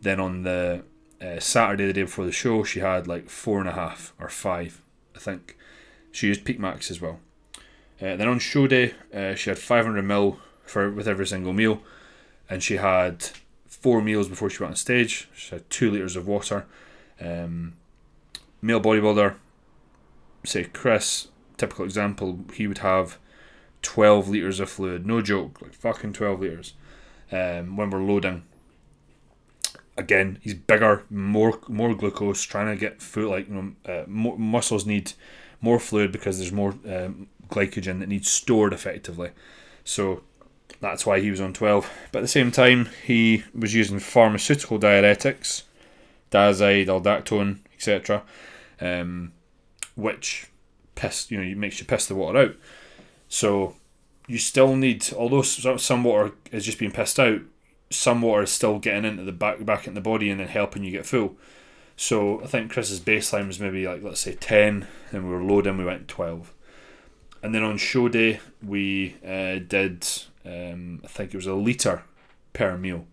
Then 0.00 0.18
on 0.18 0.42
the 0.42 0.82
uh, 1.20 1.38
Saturday, 1.38 1.86
the 1.86 1.92
day 1.92 2.02
before 2.02 2.24
the 2.24 2.32
show, 2.32 2.64
she 2.64 2.80
had 2.80 3.06
like 3.06 3.30
four 3.30 3.60
and 3.60 3.68
a 3.68 3.72
half 3.72 4.12
or 4.18 4.28
five, 4.28 4.82
I 5.14 5.20
think. 5.20 5.56
She 6.12 6.28
used 6.28 6.44
Peak 6.44 6.60
Max 6.60 6.90
as 6.90 7.00
well. 7.00 7.18
Uh, 8.00 8.16
then 8.16 8.28
on 8.28 8.38
show 8.38 8.66
day, 8.66 8.94
uh, 9.14 9.34
she 9.34 9.50
had 9.50 9.58
500 9.58 10.02
mil 10.02 10.38
for 10.62 10.90
with 10.90 11.08
every 11.08 11.26
single 11.26 11.52
meal, 11.52 11.82
and 12.48 12.62
she 12.62 12.76
had 12.76 13.28
four 13.66 14.00
meals 14.00 14.28
before 14.28 14.50
she 14.50 14.62
went 14.62 14.72
on 14.72 14.76
stage. 14.76 15.28
She 15.34 15.50
had 15.54 15.68
two 15.70 15.90
litres 15.90 16.16
of 16.16 16.26
water, 16.26 16.66
um, 17.20 17.74
male 18.60 18.80
bodybuilder, 18.80 19.36
say 20.44 20.64
Chris, 20.64 21.28
typical 21.56 21.84
example, 21.84 22.40
he 22.54 22.66
would 22.66 22.78
have 22.78 23.18
12 23.82 24.28
litres 24.28 24.60
of 24.60 24.70
fluid. 24.70 25.06
No 25.06 25.20
joke, 25.20 25.60
like 25.62 25.74
fucking 25.74 26.12
12 26.12 26.40
litres 26.40 26.74
um, 27.30 27.76
when 27.76 27.90
we're 27.90 28.02
loading. 28.02 28.42
Again, 29.96 30.38
he's 30.40 30.54
bigger, 30.54 31.04
more 31.10 31.58
more 31.68 31.94
glucose, 31.94 32.42
trying 32.42 32.74
to 32.74 32.80
get 32.80 33.02
food 33.02 33.28
like 33.28 33.48
you 33.48 33.54
know, 33.54 33.92
uh, 33.92 34.04
muscles 34.08 34.86
need 34.86 35.12
more 35.62 35.80
fluid 35.80 36.12
because 36.12 36.38
there's 36.38 36.52
more 36.52 36.74
um, 36.86 37.28
glycogen 37.48 38.00
that 38.00 38.08
needs 38.08 38.30
stored 38.30 38.74
effectively. 38.74 39.30
So 39.84 40.22
that's 40.80 41.06
why 41.06 41.20
he 41.20 41.30
was 41.30 41.40
on 41.40 41.54
12. 41.54 41.90
But 42.10 42.18
at 42.18 42.22
the 42.22 42.28
same 42.28 42.50
time, 42.50 42.90
he 43.04 43.44
was 43.54 43.74
using 43.74 43.98
pharmaceutical 43.98 44.78
diuretics 44.78 45.62
Dyazide, 46.32 46.86
aldactone, 46.86 47.58
etc., 47.74 48.22
um, 48.80 49.32
which 49.94 50.46
piss 50.94 51.30
you 51.30 51.42
know 51.42 51.56
makes 51.56 51.78
you 51.78 51.84
piss 51.84 52.06
the 52.06 52.14
water 52.14 52.38
out. 52.38 52.56
So 53.28 53.76
you 54.26 54.38
still 54.38 54.74
need, 54.74 55.12
although 55.12 55.42
some 55.42 56.04
water 56.04 56.32
is 56.50 56.64
just 56.64 56.78
being 56.78 56.90
pissed 56.90 57.20
out, 57.20 57.42
some 57.90 58.22
water 58.22 58.44
is 58.44 58.50
still 58.50 58.78
getting 58.78 59.04
into 59.04 59.24
the 59.24 59.32
back 59.32 59.64
back 59.64 59.86
in 59.86 59.94
the 59.94 60.00
body 60.00 60.30
and 60.30 60.40
then 60.40 60.48
helping 60.48 60.82
you 60.82 60.90
get 60.90 61.06
full. 61.06 61.36
So 62.02 62.42
I 62.42 62.48
think 62.48 62.72
Chris's 62.72 62.98
baseline 62.98 63.46
was 63.46 63.60
maybe 63.60 63.86
like 63.86 64.02
let's 64.02 64.18
say 64.18 64.34
ten, 64.34 64.88
and 65.12 65.22
we 65.22 65.30
were 65.30 65.40
loading, 65.40 65.78
we 65.78 65.84
went 65.84 66.08
twelve, 66.08 66.52
and 67.44 67.54
then 67.54 67.62
on 67.62 67.76
show 67.76 68.08
day 68.08 68.40
we 68.60 69.14
uh, 69.24 69.60
did 69.60 70.04
um, 70.44 71.00
I 71.04 71.06
think 71.06 71.32
it 71.32 71.36
was 71.36 71.46
a 71.46 71.54
liter 71.54 72.02
per 72.54 72.76
meal, 72.76 73.06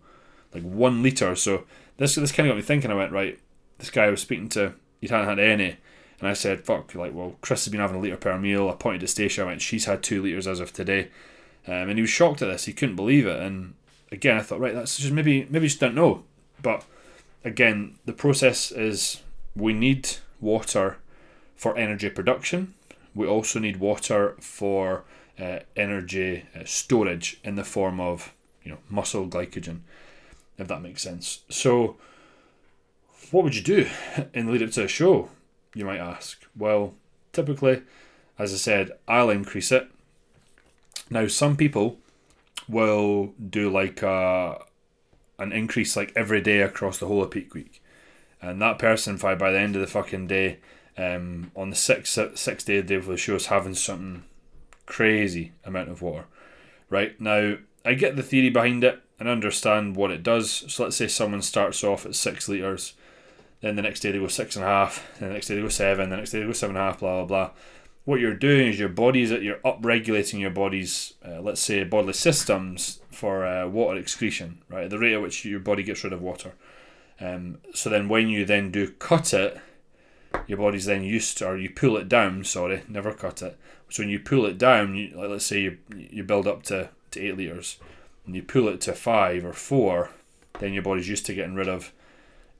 like 0.52 0.64
one 0.64 1.04
liter. 1.04 1.36
So 1.36 1.66
this 1.98 2.16
this 2.16 2.32
kind 2.32 2.48
of 2.48 2.50
got 2.50 2.56
me 2.56 2.62
thinking. 2.62 2.90
I 2.90 2.94
went 2.94 3.12
right. 3.12 3.38
This 3.78 3.90
guy 3.90 4.06
I 4.06 4.10
was 4.10 4.22
speaking 4.22 4.48
to, 4.50 4.74
he 5.00 5.06
hadn't 5.06 5.28
had 5.28 5.38
any, 5.38 5.76
and 6.18 6.28
I 6.28 6.32
said, 6.32 6.64
"Fuck!" 6.64 6.92
Like, 6.96 7.14
well, 7.14 7.36
Chris 7.42 7.64
has 7.66 7.70
been 7.70 7.80
having 7.80 7.96
a 7.96 8.00
liter 8.00 8.16
per 8.16 8.36
meal. 8.40 8.68
I 8.68 8.72
pointed 8.72 9.02
to 9.02 9.06
Stacia. 9.06 9.42
I 9.42 9.46
went, 9.46 9.62
"She's 9.62 9.84
had 9.84 10.02
two 10.02 10.20
liters 10.20 10.48
as 10.48 10.58
of 10.58 10.72
today," 10.72 11.10
um, 11.68 11.90
and 11.90 11.96
he 11.96 12.02
was 12.02 12.10
shocked 12.10 12.42
at 12.42 12.48
this. 12.48 12.64
He 12.64 12.72
couldn't 12.72 12.96
believe 12.96 13.28
it. 13.28 13.40
And 13.40 13.74
again, 14.10 14.36
I 14.36 14.42
thought, 14.42 14.58
right, 14.58 14.74
that's 14.74 14.98
just 14.98 15.12
maybe 15.12 15.46
maybe 15.48 15.68
just 15.68 15.78
don't 15.78 15.94
know. 15.94 16.24
But 16.60 16.84
again, 17.44 17.96
the 18.04 18.12
process 18.12 18.70
is 18.70 19.22
we 19.56 19.72
need 19.72 20.08
water 20.40 20.98
for 21.56 21.76
energy 21.76 22.10
production. 22.10 22.74
We 23.14 23.26
also 23.26 23.58
need 23.58 23.78
water 23.78 24.36
for 24.40 25.04
uh, 25.38 25.60
energy 25.76 26.44
uh, 26.54 26.60
storage 26.64 27.40
in 27.42 27.56
the 27.56 27.64
form 27.64 28.00
of 28.00 28.32
you 28.62 28.70
know 28.70 28.78
muscle 28.88 29.26
glycogen 29.26 29.80
if 30.60 30.68
that 30.68 30.82
makes 30.82 31.02
sense. 31.02 31.40
So, 31.48 31.96
what 33.30 33.42
would 33.42 33.56
you 33.56 33.62
do 33.62 33.88
in 34.34 34.46
the 34.46 34.52
lead 34.52 34.62
up 34.62 34.70
to 34.72 34.84
a 34.84 34.88
show? 34.88 35.30
You 35.74 35.84
might 35.84 35.98
ask. 35.98 36.44
Well, 36.56 36.94
typically, 37.32 37.82
as 38.38 38.52
I 38.52 38.56
said, 38.56 38.92
I'll 39.08 39.30
increase 39.30 39.72
it. 39.72 39.88
Now, 41.08 41.26
some 41.26 41.56
people 41.56 41.98
will 42.68 43.32
do 43.48 43.70
like 43.70 44.02
a, 44.02 44.62
an 45.40 45.52
increase 45.52 45.96
like 45.96 46.12
every 46.14 46.40
day 46.40 46.60
across 46.60 46.98
the 46.98 47.06
whole 47.06 47.24
of 47.24 47.30
peak 47.32 47.54
week, 47.54 47.82
and 48.40 48.62
that 48.62 48.78
person, 48.78 49.16
by 49.16 49.34
by 49.34 49.50
the 49.50 49.58
end 49.58 49.74
of 49.74 49.80
the 49.80 49.88
fucking 49.88 50.28
day, 50.28 50.58
um, 50.96 51.50
on 51.56 51.70
the 51.70 51.76
sixth 51.76 52.38
sixth 52.38 52.66
day 52.66 52.78
of 52.78 52.86
the 52.86 52.94
day 52.94 53.00
for 53.00 53.10
the 53.10 53.16
show, 53.16 53.34
is 53.34 53.46
having 53.46 53.74
something 53.74 54.22
crazy 54.86 55.52
amount 55.64 55.88
of 55.88 56.02
water. 56.02 56.26
Right 56.88 57.20
now, 57.20 57.56
I 57.84 57.94
get 57.94 58.16
the 58.16 58.22
theory 58.22 58.50
behind 58.50 58.84
it 58.84 59.00
and 59.18 59.28
understand 59.28 59.96
what 59.96 60.10
it 60.10 60.22
does. 60.22 60.64
So 60.68 60.84
let's 60.84 60.96
say 60.96 61.08
someone 61.08 61.42
starts 61.42 61.82
off 61.84 62.06
at 62.06 62.14
six 62.14 62.48
litres, 62.48 62.94
then 63.60 63.76
the 63.76 63.82
next 63.82 64.00
day 64.00 64.12
they 64.12 64.18
go 64.18 64.28
six 64.28 64.56
and 64.56 64.64
a 64.64 64.68
half, 64.68 65.06
then 65.18 65.28
the 65.28 65.34
next 65.34 65.48
day 65.48 65.56
they 65.56 65.62
go 65.62 65.68
seven, 65.68 66.10
the 66.10 66.16
next 66.16 66.30
day 66.30 66.40
they 66.40 66.46
go 66.46 66.52
seven 66.52 66.76
and 66.76 66.84
a 66.84 66.86
half, 66.86 67.00
blah 67.00 67.24
blah 67.24 67.26
blah. 67.26 67.50
What 68.04 68.20
you're 68.20 68.34
doing 68.34 68.68
is 68.68 68.78
your 68.78 68.88
body's 68.88 69.30
you're 69.30 69.56
upregulating 69.58 70.40
your 70.40 70.50
body's, 70.50 71.14
uh, 71.26 71.40
let's 71.40 71.60
say, 71.60 71.84
bodily 71.84 72.14
systems 72.14 72.99
for 73.10 73.44
uh, 73.44 73.66
water 73.66 73.98
excretion, 73.98 74.58
right? 74.68 74.88
The 74.88 74.98
rate 74.98 75.14
at 75.14 75.22
which 75.22 75.44
your 75.44 75.60
body 75.60 75.82
gets 75.82 76.04
rid 76.04 76.12
of 76.12 76.22
water. 76.22 76.52
Um, 77.20 77.58
so 77.74 77.90
then 77.90 78.08
when 78.08 78.28
you 78.28 78.44
then 78.44 78.70
do 78.70 78.90
cut 78.92 79.34
it, 79.34 79.60
your 80.46 80.58
body's 80.58 80.86
then 80.86 81.02
used 81.02 81.38
to, 81.38 81.48
or 81.48 81.56
you 81.56 81.70
pull 81.70 81.96
it 81.96 82.08
down. 82.08 82.44
Sorry, 82.44 82.82
never 82.88 83.12
cut 83.12 83.42
it. 83.42 83.58
So 83.88 84.02
when 84.02 84.10
you 84.10 84.20
pull 84.20 84.46
it 84.46 84.58
down, 84.58 84.94
you, 84.94 85.12
like 85.14 85.28
let's 85.28 85.46
say 85.46 85.60
you 85.60 85.78
you 85.90 86.22
build 86.22 86.46
up 86.46 86.62
to, 86.64 86.90
to 87.10 87.20
eight 87.20 87.36
liters 87.36 87.78
and 88.24 88.34
you 88.34 88.42
pull 88.42 88.68
it 88.68 88.80
to 88.82 88.92
five 88.92 89.44
or 89.44 89.52
four, 89.52 90.10
then 90.60 90.72
your 90.72 90.82
body's 90.82 91.08
used 91.08 91.26
to 91.26 91.34
getting 91.34 91.54
rid 91.54 91.68
of 91.68 91.92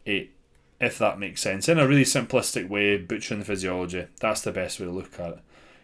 eight, 0.06 0.34
if 0.80 0.98
that 0.98 1.18
makes 1.18 1.40
sense. 1.40 1.68
In 1.68 1.78
a 1.78 1.86
really 1.86 2.04
simplistic 2.04 2.68
way, 2.68 2.96
butchering 2.96 3.40
the 3.40 3.46
physiology, 3.46 4.06
that's 4.18 4.40
the 4.40 4.52
best 4.52 4.80
way 4.80 4.86
to 4.86 4.92
look 4.92 5.18
at 5.20 5.30
it. 5.30 5.38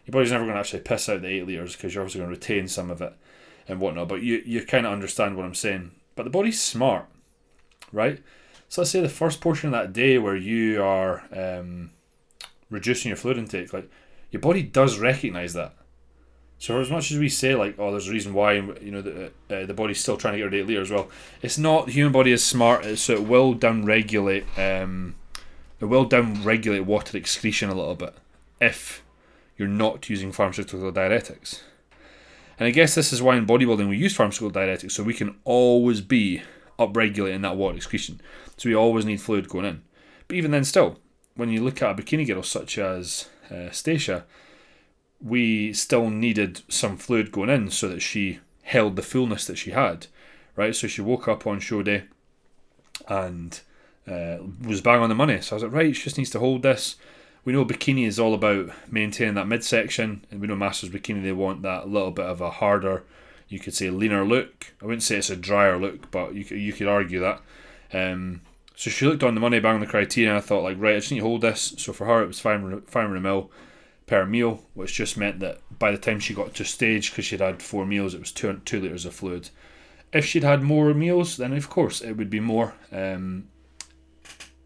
Your 0.05 0.11
body's 0.11 0.31
never 0.31 0.43
going 0.43 0.55
to 0.55 0.59
actually 0.59 0.81
piss 0.81 1.09
out 1.09 1.21
the 1.21 1.27
eight 1.27 1.47
litres 1.47 1.75
because 1.75 1.93
you're 1.93 2.03
obviously 2.03 2.21
going 2.21 2.33
to 2.33 2.39
retain 2.39 2.67
some 2.67 2.91
of 2.91 3.01
it 3.01 3.13
and 3.67 3.79
whatnot, 3.79 4.07
but 4.07 4.21
you, 4.21 4.41
you 4.45 4.65
kind 4.65 4.85
of 4.85 4.93
understand 4.93 5.35
what 5.35 5.45
I'm 5.45 5.55
saying. 5.55 5.91
But 6.15 6.23
the 6.23 6.29
body's 6.29 6.61
smart, 6.61 7.05
right? 7.91 8.19
So 8.69 8.81
let's 8.81 8.91
say 8.91 9.01
the 9.01 9.09
first 9.09 9.41
portion 9.41 9.67
of 9.67 9.73
that 9.73 9.93
day 9.93 10.17
where 10.17 10.35
you 10.35 10.83
are 10.83 11.23
um, 11.31 11.91
reducing 12.69 13.09
your 13.09 13.17
fluid 13.17 13.37
intake, 13.37 13.73
like 13.73 13.89
your 14.31 14.41
body 14.41 14.63
does 14.63 14.99
recognize 14.99 15.53
that. 15.53 15.73
So 16.59 16.79
as 16.81 16.89
much 16.89 17.11
as 17.11 17.19
we 17.19 17.29
say 17.29 17.55
like, 17.55 17.75
oh, 17.77 17.91
there's 17.91 18.07
a 18.07 18.11
reason 18.11 18.33
why 18.33 18.53
you 18.53 18.91
know 18.91 19.01
the 19.01 19.31
uh, 19.49 19.65
the 19.65 19.75
body's 19.75 19.99
still 19.99 20.17
trying 20.17 20.33
to 20.33 20.39
get 20.39 20.51
rid 20.51 20.61
of 20.61 20.67
liters. 20.67 20.89
Well, 20.89 21.09
it's 21.41 21.57
not. 21.57 21.85
The 21.85 21.91
human 21.91 22.11
body 22.11 22.31
is 22.31 22.43
smart, 22.43 22.83
uh, 22.83 22.95
so 22.95 23.13
it 23.13 23.25
will 23.25 23.53
down 23.53 23.85
regulate. 23.85 24.43
Um, 24.57 25.15
it 25.79 25.85
will 25.85 26.05
down 26.05 26.43
regulate 26.43 26.79
water 26.81 27.15
excretion 27.15 27.69
a 27.69 27.75
little 27.75 27.95
bit. 27.95 28.15
if 28.59 29.03
you're 29.57 29.67
not 29.67 30.09
using 30.09 30.31
pharmaceutical 30.31 30.91
diuretics. 30.91 31.61
And 32.59 32.67
I 32.67 32.71
guess 32.71 32.95
this 32.95 33.13
is 33.13 33.21
why 33.21 33.35
in 33.35 33.45
bodybuilding 33.45 33.87
we 33.87 33.97
use 33.97 34.17
diuretics, 34.17 34.91
so 34.91 35.03
we 35.03 35.13
can 35.13 35.35
always 35.43 36.01
be 36.01 36.41
upregulating 36.79 37.41
that 37.43 37.55
water 37.55 37.77
excretion. 37.77 38.19
So 38.57 38.69
we 38.69 38.75
always 38.75 39.05
need 39.05 39.21
fluid 39.21 39.49
going 39.49 39.65
in. 39.65 39.81
But 40.27 40.37
even 40.37 40.51
then, 40.51 40.63
still, 40.63 40.99
when 41.35 41.49
you 41.49 41.63
look 41.63 41.81
at 41.81 41.91
a 41.91 42.01
bikini 42.01 42.27
girl 42.27 42.43
such 42.43 42.77
as 42.77 43.29
uh, 43.51 43.69
Stacia, 43.71 44.25
we 45.21 45.73
still 45.73 46.09
needed 46.09 46.61
some 46.67 46.97
fluid 46.97 47.31
going 47.31 47.49
in 47.49 47.69
so 47.69 47.87
that 47.89 48.01
she 48.01 48.39
held 48.63 48.95
the 48.95 49.01
fullness 49.01 49.45
that 49.45 49.57
she 49.57 49.71
had, 49.71 50.07
right? 50.55 50.75
So 50.75 50.87
she 50.87 51.01
woke 51.01 51.27
up 51.27 51.47
on 51.47 51.59
show 51.59 51.83
day 51.83 52.03
and 53.07 53.59
uh, 54.07 54.37
was 54.63 54.81
bang 54.81 54.99
on 54.99 55.09
the 55.09 55.15
money. 55.15 55.41
So 55.41 55.53
I 55.53 55.57
was 55.57 55.63
like, 55.63 55.71
right, 55.71 55.95
she 55.95 56.03
just 56.03 56.17
needs 56.17 56.29
to 56.31 56.39
hold 56.39 56.63
this. 56.63 56.95
We 57.47 57.53
know 57.53 57.63
bikini 57.63 58.05
is 58.05 58.19
all 58.19 58.33
about 58.33 58.71
maintaining 58.91 59.35
that 59.35 59.47
midsection, 59.47 60.25
and 60.29 60.41
we 60.41 60.47
know 60.47 60.57
Masters 60.57 60.89
bikini 60.89 61.23
they 61.23 61.31
want 61.31 61.61
that 61.61 61.87
little 61.87 62.11
bit 62.11 62.25
of 62.25 62.41
a 62.41 62.49
harder, 62.49 63.05
you 63.47 63.57
could 63.57 63.73
say 63.73 63.89
leaner 63.89 64.25
look. 64.25 64.73
I 64.81 64.85
wouldn't 64.85 65.03
say 65.03 65.15
it's 65.15 65.29
a 65.29 65.37
drier 65.37 65.77
look, 65.77 66.11
but 66.11 66.35
you 66.35 66.43
you 66.43 66.73
could 66.73 66.89
argue 66.89 67.21
that. 67.21 67.41
Um, 67.93 68.41
so 68.75 68.89
she 68.89 69.05
looked 69.05 69.23
on 69.23 69.33
the 69.33 69.39
money, 69.39 69.61
bang 69.61 69.75
on 69.75 69.79
the 69.79 69.87
criteria, 69.87 70.31
and 70.31 70.37
I 70.37 70.41
thought 70.41 70.63
like, 70.63 70.75
right, 70.77 70.97
I 70.97 70.99
just 70.99 71.09
need 71.09 71.19
to 71.19 71.25
hold 71.25 71.39
this. 71.39 71.73
So 71.77 71.93
for 71.93 72.03
her, 72.03 72.21
it 72.21 72.27
was 72.27 72.41
500, 72.41 72.89
500 72.89 73.21
mil 73.21 73.49
per 74.07 74.25
meal, 74.25 74.65
which 74.73 74.95
just 74.95 75.15
meant 75.15 75.39
that 75.39 75.61
by 75.79 75.91
the 75.91 75.97
time 75.97 76.19
she 76.19 76.33
got 76.33 76.53
to 76.55 76.65
stage, 76.65 77.11
because 77.11 77.23
she'd 77.23 77.39
had 77.39 77.63
four 77.63 77.85
meals, 77.85 78.13
it 78.13 78.19
was 78.19 78.33
two 78.33 78.59
two 78.65 78.81
liters 78.81 79.05
of 79.05 79.15
fluid. 79.15 79.51
If 80.11 80.25
she'd 80.25 80.43
had 80.43 80.63
more 80.63 80.93
meals, 80.93 81.37
then 81.37 81.53
of 81.53 81.69
course 81.69 82.01
it 82.01 82.17
would 82.17 82.29
be 82.29 82.41
more. 82.41 82.73
Um, 82.91 83.47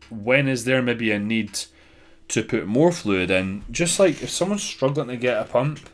when 0.09 0.47
is 0.47 0.65
there 0.65 0.81
maybe 0.81 1.11
a 1.11 1.19
need 1.19 1.59
to 2.31 2.43
put 2.43 2.65
more 2.65 2.91
fluid 2.91 3.31
in? 3.31 3.63
Just 3.71 3.99
like 3.99 4.21
if 4.21 4.29
someone's 4.29 4.63
struggling 4.63 5.07
to 5.07 5.17
get 5.17 5.41
a 5.41 5.45
pump, 5.45 5.89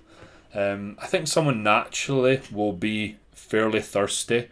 um, 0.53 0.98
I 1.00 1.08
think 1.08 1.27
someone 1.27 1.63
naturally 1.63 2.41
will 2.51 2.74
be 2.74 3.17
fairly 3.32 3.82
thirsty 3.82 4.50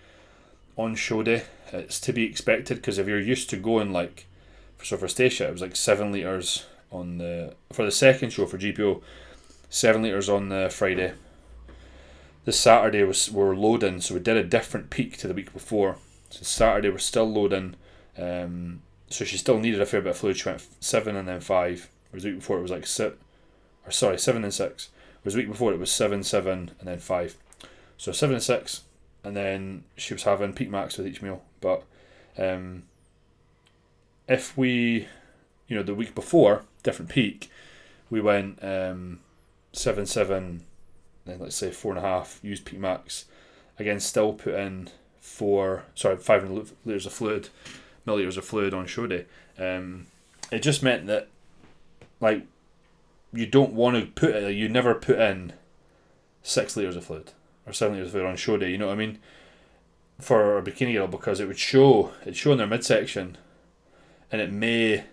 on 0.78 0.96
show 0.96 1.24
day. 1.24 1.44
It's 1.72 2.00
to 2.02 2.14
be 2.14 2.26
expected 2.26 2.78
because 2.78 2.98
if 2.98 3.08
you're 3.08 3.20
used 3.20 3.50
to 3.50 3.58
going 3.58 3.92
like, 3.92 4.28
so 4.84 4.98
for 4.98 5.08
Stacia, 5.08 5.48
it 5.48 5.52
was 5.52 5.62
like 5.62 5.76
seven 5.76 6.12
liters 6.12 6.66
on 6.92 7.18
the 7.18 7.56
for 7.72 7.84
the 7.84 7.92
second 7.92 8.32
show 8.32 8.46
for 8.46 8.58
GPO, 8.58 9.02
seven 9.70 10.04
liters 10.04 10.30
on 10.30 10.50
the 10.50 10.70
Friday. 10.72 11.14
The 12.46 12.54
Saturday 12.54 13.04
was 13.04 13.32
we 13.32 13.44
were 13.44 13.56
loading, 13.56 14.02
so 14.02 14.14
we 14.14 14.20
did 14.20 14.38
a 14.38 14.44
different 14.44 14.90
peak 14.90 15.18
to 15.18 15.28
the 15.28 15.34
week 15.34 15.52
before. 15.52 15.98
So 16.30 16.44
Saturday 16.44 16.90
we're 16.90 17.00
still 17.00 17.32
loading, 17.32 17.76
um, 18.18 18.82
so 19.10 19.26
she 19.26 19.38
still 19.38 19.60
needed 19.60 19.82
a 19.82 19.86
fair 19.86 20.02
bit 20.02 20.12
of 20.12 20.18
fluid. 20.18 20.38
She 20.38 20.50
went 20.50 20.66
seven 20.80 21.16
and 21.16 21.28
then 21.28 21.42
five. 21.42 21.90
Whereas 22.10 22.24
the 22.24 22.30
week 22.30 22.40
before 22.40 22.58
it 22.58 22.62
was 22.62 22.72
like 22.72 22.88
six, 22.88 23.16
or 23.86 23.92
sorry, 23.92 24.18
seven 24.18 24.44
and 24.44 24.54
six. 24.54 24.90
Whereas 25.22 25.34
the 25.34 25.42
week 25.42 25.52
before 25.52 25.74
it 25.74 25.80
was 25.80 25.92
seven, 25.92 26.24
seven, 26.24 26.72
and 26.80 26.88
then 26.88 27.00
five. 27.00 27.36
So 27.98 28.12
seven 28.12 28.36
and 28.36 28.44
six, 28.44 28.84
and 29.24 29.36
then 29.36 29.84
she 29.98 30.14
was 30.14 30.24
having 30.24 30.54
peak 30.54 30.70
max 30.70 30.98
with 30.98 31.08
each 31.08 31.22
meal. 31.22 31.44
But 31.62 31.84
um, 32.38 32.84
if 34.28 34.58
we, 34.58 35.08
you 35.68 35.76
know, 35.76 35.84
the 35.84 35.96
week 35.96 36.16
before 36.16 36.64
different 36.84 37.12
peak, 37.12 37.50
we 38.10 38.22
went 38.22 38.64
um, 38.64 39.20
seven 39.74 40.06
seven, 40.06 40.64
then 41.26 41.40
let's 41.40 41.56
say 41.56 41.72
four 41.72 41.92
and 41.96 42.00
a 42.00 42.08
half. 42.08 42.40
Used 42.42 42.66
peak 42.66 42.80
max, 42.80 43.26
again 43.80 44.00
still 44.00 44.34
put 44.34 44.54
in 44.54 44.90
four 45.20 45.84
sorry 45.96 46.18
five 46.18 46.44
hundred 46.44 46.72
liters 46.86 47.06
of 47.06 47.14
fluid, 47.14 47.50
milliliters 48.06 48.38
of 48.38 48.46
fluid 48.46 48.74
on 48.74 48.86
show 48.86 49.08
day. 49.08 49.26
Um, 49.58 50.08
it 50.52 50.60
just 50.60 50.84
meant 50.84 51.08
that 51.08 51.28
like 52.20 52.46
you 53.34 53.46
don't 53.46 53.74
want 53.74 53.98
to 53.98 54.12
put 54.12 54.36
it. 54.36 54.56
You 54.56 54.70
never 54.70 54.96
put 54.96 55.20
in 55.20 55.54
six 56.44 56.78
liters 56.78 56.96
of 56.96 57.06
fluid 57.06 57.32
or 57.66 57.74
seven 57.74 57.96
liters 57.96 58.10
of 58.10 58.14
fluid 58.14 58.28
on 58.28 58.36
show 58.36 58.58
day. 58.58 58.72
You 58.72 58.78
know 58.78 58.88
what 58.88 58.94
I 58.94 58.98
mean? 58.98 59.20
For 60.20 60.58
a 60.58 60.62
bikini 60.62 60.94
girl 60.94 61.08
because 61.08 61.40
it 61.40 61.48
would 61.48 61.60
show 61.60 62.12
it 62.26 62.36
show 62.36 62.52
in 62.54 62.58
their 62.58 62.68
midsection, 62.68 63.38
and 64.32 64.42
it 64.42 64.52
may 64.52 65.04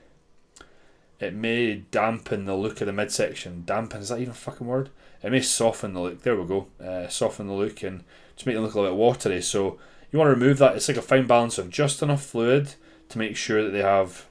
it 1.18 1.34
may 1.34 1.76
dampen 1.76 2.44
the 2.44 2.56
look 2.56 2.80
of 2.80 2.86
the 2.86 2.92
midsection. 2.92 3.64
Dampen 3.64 4.02
is 4.02 4.08
that 4.08 4.20
even 4.20 4.32
a 4.32 4.34
fucking 4.34 4.66
word? 4.66 4.90
It 5.22 5.30
may 5.30 5.40
soften 5.40 5.94
the 5.94 6.00
look. 6.00 6.22
There 6.22 6.36
we 6.36 6.46
go. 6.46 6.66
Uh, 6.84 7.08
soften 7.08 7.46
the 7.46 7.52
look 7.52 7.82
and 7.82 8.02
just 8.34 8.46
make 8.46 8.56
them 8.56 8.64
look 8.64 8.74
a 8.74 8.80
little 8.80 8.96
bit 8.96 9.00
watery. 9.00 9.40
So 9.40 9.78
you 10.10 10.18
want 10.18 10.28
to 10.28 10.34
remove 10.34 10.58
that. 10.58 10.76
It's 10.76 10.88
like 10.88 10.96
a 10.96 11.02
fine 11.02 11.26
balance 11.26 11.58
of 11.58 11.70
just 11.70 12.02
enough 12.02 12.24
fluid 12.24 12.74
to 13.12 13.18
make 13.18 13.36
sure 13.36 13.62
that 13.62 13.70
they 13.70 13.82
have 13.82 14.26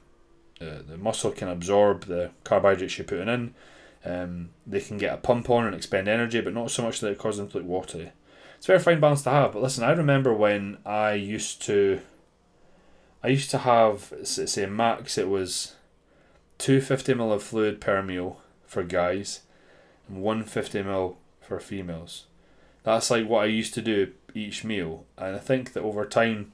uh, 0.60 0.82
the 0.86 0.96
muscle 0.96 1.32
can 1.32 1.48
absorb 1.48 2.04
the 2.04 2.30
carbohydrates 2.44 2.98
you're 2.98 3.06
putting 3.06 3.28
in. 3.28 3.54
Um, 4.04 4.50
they 4.66 4.80
can 4.80 4.98
get 4.98 5.14
a 5.14 5.16
pump 5.16 5.50
on 5.50 5.66
and 5.66 5.74
expend 5.74 6.08
energy, 6.08 6.40
but 6.40 6.54
not 6.54 6.70
so 6.70 6.82
much 6.82 7.00
that 7.00 7.10
it 7.10 7.18
causes 7.18 7.38
them 7.38 7.48
to 7.48 7.58
look 7.58 7.66
watery. 7.66 8.12
It's 8.56 8.66
a 8.66 8.72
very 8.72 8.78
fine 8.78 9.00
balance 9.00 9.22
to 9.22 9.30
have. 9.30 9.52
But 9.52 9.62
listen, 9.62 9.84
I 9.84 9.92
remember 9.92 10.32
when 10.32 10.78
I 10.86 11.14
used 11.14 11.62
to, 11.62 12.00
I 13.22 13.28
used 13.28 13.50
to 13.50 13.58
have 13.58 14.12
say 14.24 14.66
max. 14.66 15.18
It 15.18 15.28
was 15.28 15.74
250 16.58 17.14
ml 17.14 17.32
of 17.32 17.42
fluid 17.42 17.80
per 17.80 18.02
meal 18.02 18.40
for 18.66 18.82
guys 18.84 19.40
and 20.08 20.22
150 20.22 20.82
ml 20.82 21.16
for 21.40 21.58
females. 21.58 22.26
That's 22.84 23.10
like 23.10 23.26
what 23.26 23.44
I 23.44 23.46
used 23.46 23.74
to 23.74 23.82
do 23.82 24.12
each 24.34 24.64
meal, 24.64 25.06
and 25.16 25.36
I 25.36 25.38
think 25.38 25.72
that 25.72 25.82
over 25.82 26.04
time 26.04 26.52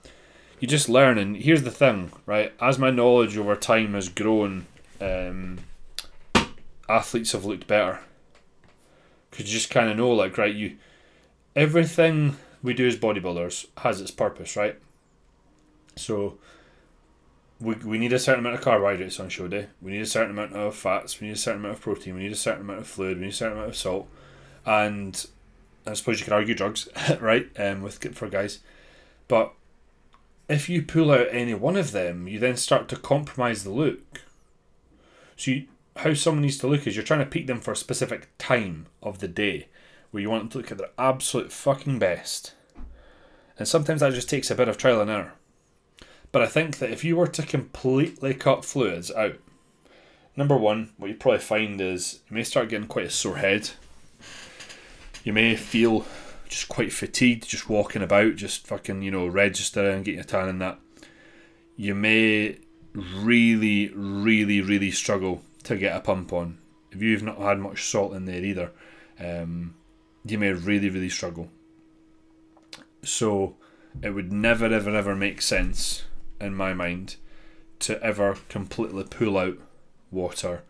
you 0.60 0.68
just 0.68 0.88
learn. 0.88 1.18
And 1.18 1.36
here's 1.36 1.62
the 1.62 1.70
thing, 1.70 2.12
right? 2.26 2.52
As 2.60 2.78
my 2.78 2.90
knowledge 2.90 3.36
over 3.36 3.56
time 3.56 3.94
has 3.94 4.08
grown, 4.08 4.66
um, 5.00 5.58
athletes 6.88 7.32
have 7.32 7.44
looked 7.44 7.66
better 7.66 8.00
because 9.30 9.46
you 9.46 9.58
just 9.58 9.70
kind 9.70 9.90
of 9.90 9.96
know, 9.96 10.10
like, 10.10 10.38
right, 10.38 10.54
you 10.54 10.76
everything 11.54 12.36
we 12.62 12.74
do 12.74 12.86
as 12.86 12.96
bodybuilders 12.96 13.66
has 13.78 14.00
its 14.00 14.10
purpose, 14.10 14.56
right? 14.56 14.76
So 15.96 16.38
we, 17.60 17.74
we 17.74 17.98
need 17.98 18.12
a 18.12 18.18
certain 18.18 18.40
amount 18.40 18.56
of 18.56 18.62
carbohydrates 18.62 19.18
on 19.18 19.28
show 19.28 19.48
day. 19.48 19.66
We 19.82 19.92
need 19.92 20.02
a 20.02 20.06
certain 20.06 20.30
amount 20.30 20.54
of 20.54 20.74
fats. 20.74 21.20
We 21.20 21.26
need 21.26 21.34
a 21.34 21.38
certain 21.38 21.60
amount 21.60 21.76
of 21.76 21.80
protein. 21.80 22.14
We 22.14 22.22
need 22.22 22.32
a 22.32 22.36
certain 22.36 22.62
amount 22.62 22.80
of 22.80 22.86
fluid. 22.86 23.18
We 23.18 23.24
need 23.24 23.32
a 23.32 23.36
certain 23.36 23.56
amount 23.56 23.70
of 23.70 23.76
salt, 23.76 24.08
and 24.64 25.26
I 25.86 25.94
suppose 25.94 26.20
you 26.20 26.24
could 26.24 26.32
argue 26.32 26.54
drugs, 26.54 26.88
right? 27.20 27.48
Um, 27.58 27.82
with 27.82 28.16
for 28.16 28.28
guys, 28.28 28.60
but 29.26 29.52
if 30.48 30.68
you 30.68 30.82
pull 30.82 31.10
out 31.10 31.28
any 31.30 31.54
one 31.54 31.76
of 31.76 31.92
them, 31.92 32.26
you 32.26 32.38
then 32.38 32.56
start 32.56 32.88
to 32.88 32.96
compromise 32.96 33.64
the 33.64 33.70
look. 33.70 34.22
So 35.36 35.50
you, 35.50 35.66
how 35.96 36.14
someone 36.14 36.42
needs 36.42 36.58
to 36.58 36.66
look 36.66 36.86
is 36.86 36.96
you're 36.96 37.04
trying 37.04 37.20
to 37.20 37.26
peak 37.26 37.46
them 37.46 37.60
for 37.60 37.72
a 37.72 37.76
specific 37.76 38.28
time 38.38 38.86
of 39.02 39.18
the 39.18 39.28
day, 39.28 39.68
where 40.10 40.22
you 40.22 40.30
want 40.30 40.44
them 40.44 40.48
to 40.50 40.58
look 40.58 40.72
at 40.72 40.78
their 40.78 40.90
absolute 40.98 41.52
fucking 41.52 41.98
best, 41.98 42.54
and 43.58 43.66
sometimes 43.66 44.00
that 44.00 44.14
just 44.14 44.30
takes 44.30 44.50
a 44.50 44.54
bit 44.54 44.68
of 44.68 44.78
trial 44.78 45.00
and 45.00 45.10
error. 45.10 45.32
But 46.30 46.42
I 46.42 46.46
think 46.46 46.78
that 46.78 46.90
if 46.90 47.04
you 47.04 47.16
were 47.16 47.26
to 47.26 47.42
completely 47.42 48.34
cut 48.34 48.64
fluids 48.64 49.10
out, 49.10 49.36
number 50.36 50.56
one, 50.56 50.90
what 50.96 51.08
you 51.08 51.16
probably 51.16 51.40
find 51.40 51.80
is 51.80 52.20
you 52.28 52.36
may 52.36 52.44
start 52.44 52.68
getting 52.68 52.86
quite 52.86 53.06
a 53.06 53.10
sore 53.10 53.38
head. 53.38 53.70
You 55.24 55.32
may 55.32 55.56
feel 55.56 56.06
just 56.48 56.68
quite 56.68 56.92
fatigued, 56.92 57.48
just 57.48 57.68
walking 57.68 58.02
about, 58.02 58.36
just 58.36 58.66
fucking, 58.66 59.02
you 59.02 59.10
know, 59.10 59.26
registering, 59.26 59.96
and 59.96 60.04
getting 60.04 60.20
a 60.20 60.24
tan 60.24 60.48
and 60.48 60.60
that. 60.60 60.78
You 61.76 61.94
may 61.94 62.58
really, 62.92 63.92
really, 63.94 64.60
really 64.60 64.90
struggle 64.90 65.42
to 65.64 65.76
get 65.76 65.96
a 65.96 66.00
pump 66.00 66.32
on. 66.32 66.58
If 66.90 67.02
you've 67.02 67.22
not 67.22 67.38
had 67.38 67.58
much 67.58 67.84
salt 67.84 68.14
in 68.14 68.24
there 68.24 68.42
either, 68.42 68.72
um, 69.20 69.74
you 70.24 70.38
may 70.38 70.52
really, 70.52 70.88
really 70.88 71.10
struggle. 71.10 71.48
So 73.02 73.56
it 74.02 74.10
would 74.10 74.32
never, 74.32 74.66
ever, 74.66 74.94
ever 74.94 75.14
make 75.14 75.42
sense 75.42 76.04
in 76.40 76.54
my 76.54 76.72
mind 76.72 77.16
to 77.80 78.02
ever 78.02 78.36
completely 78.48 79.04
pull 79.04 79.38
out 79.38 79.58
water 80.10 80.62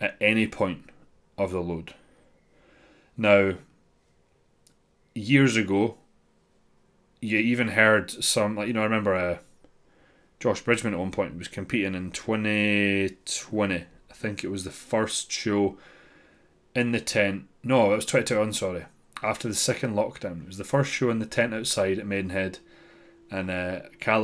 at 0.00 0.16
any 0.20 0.46
point 0.46 0.90
of 1.36 1.50
the 1.50 1.60
load. 1.60 1.94
Now, 3.16 3.54
years 5.18 5.56
ago, 5.56 5.96
you 7.20 7.38
even 7.38 7.68
heard 7.68 8.10
some, 8.10 8.56
like, 8.56 8.68
you 8.68 8.72
know, 8.72 8.80
I 8.80 8.84
remember 8.84 9.14
uh, 9.14 9.38
Josh 10.40 10.60
Bridgman 10.60 10.94
at 10.94 11.00
one 11.00 11.10
point 11.10 11.36
was 11.36 11.48
competing 11.48 11.94
in 11.94 12.10
2020. 12.10 13.74
I 13.74 14.14
think 14.14 14.44
it 14.44 14.50
was 14.50 14.64
the 14.64 14.70
first 14.70 15.30
show 15.32 15.76
in 16.74 16.92
the 16.92 17.00
tent. 17.00 17.44
No, 17.62 17.92
it 17.92 17.96
was 17.96 18.04
2021, 18.06 18.52
sorry. 18.52 18.84
After 19.22 19.48
the 19.48 19.54
second 19.54 19.94
lockdown. 19.94 20.42
It 20.42 20.46
was 20.46 20.58
the 20.58 20.64
first 20.64 20.92
show 20.92 21.10
in 21.10 21.18
the 21.18 21.26
tent 21.26 21.52
outside 21.52 21.98
at 21.98 22.06
Maidenhead 22.06 22.58
and 23.30 23.50
uh, 23.50 23.80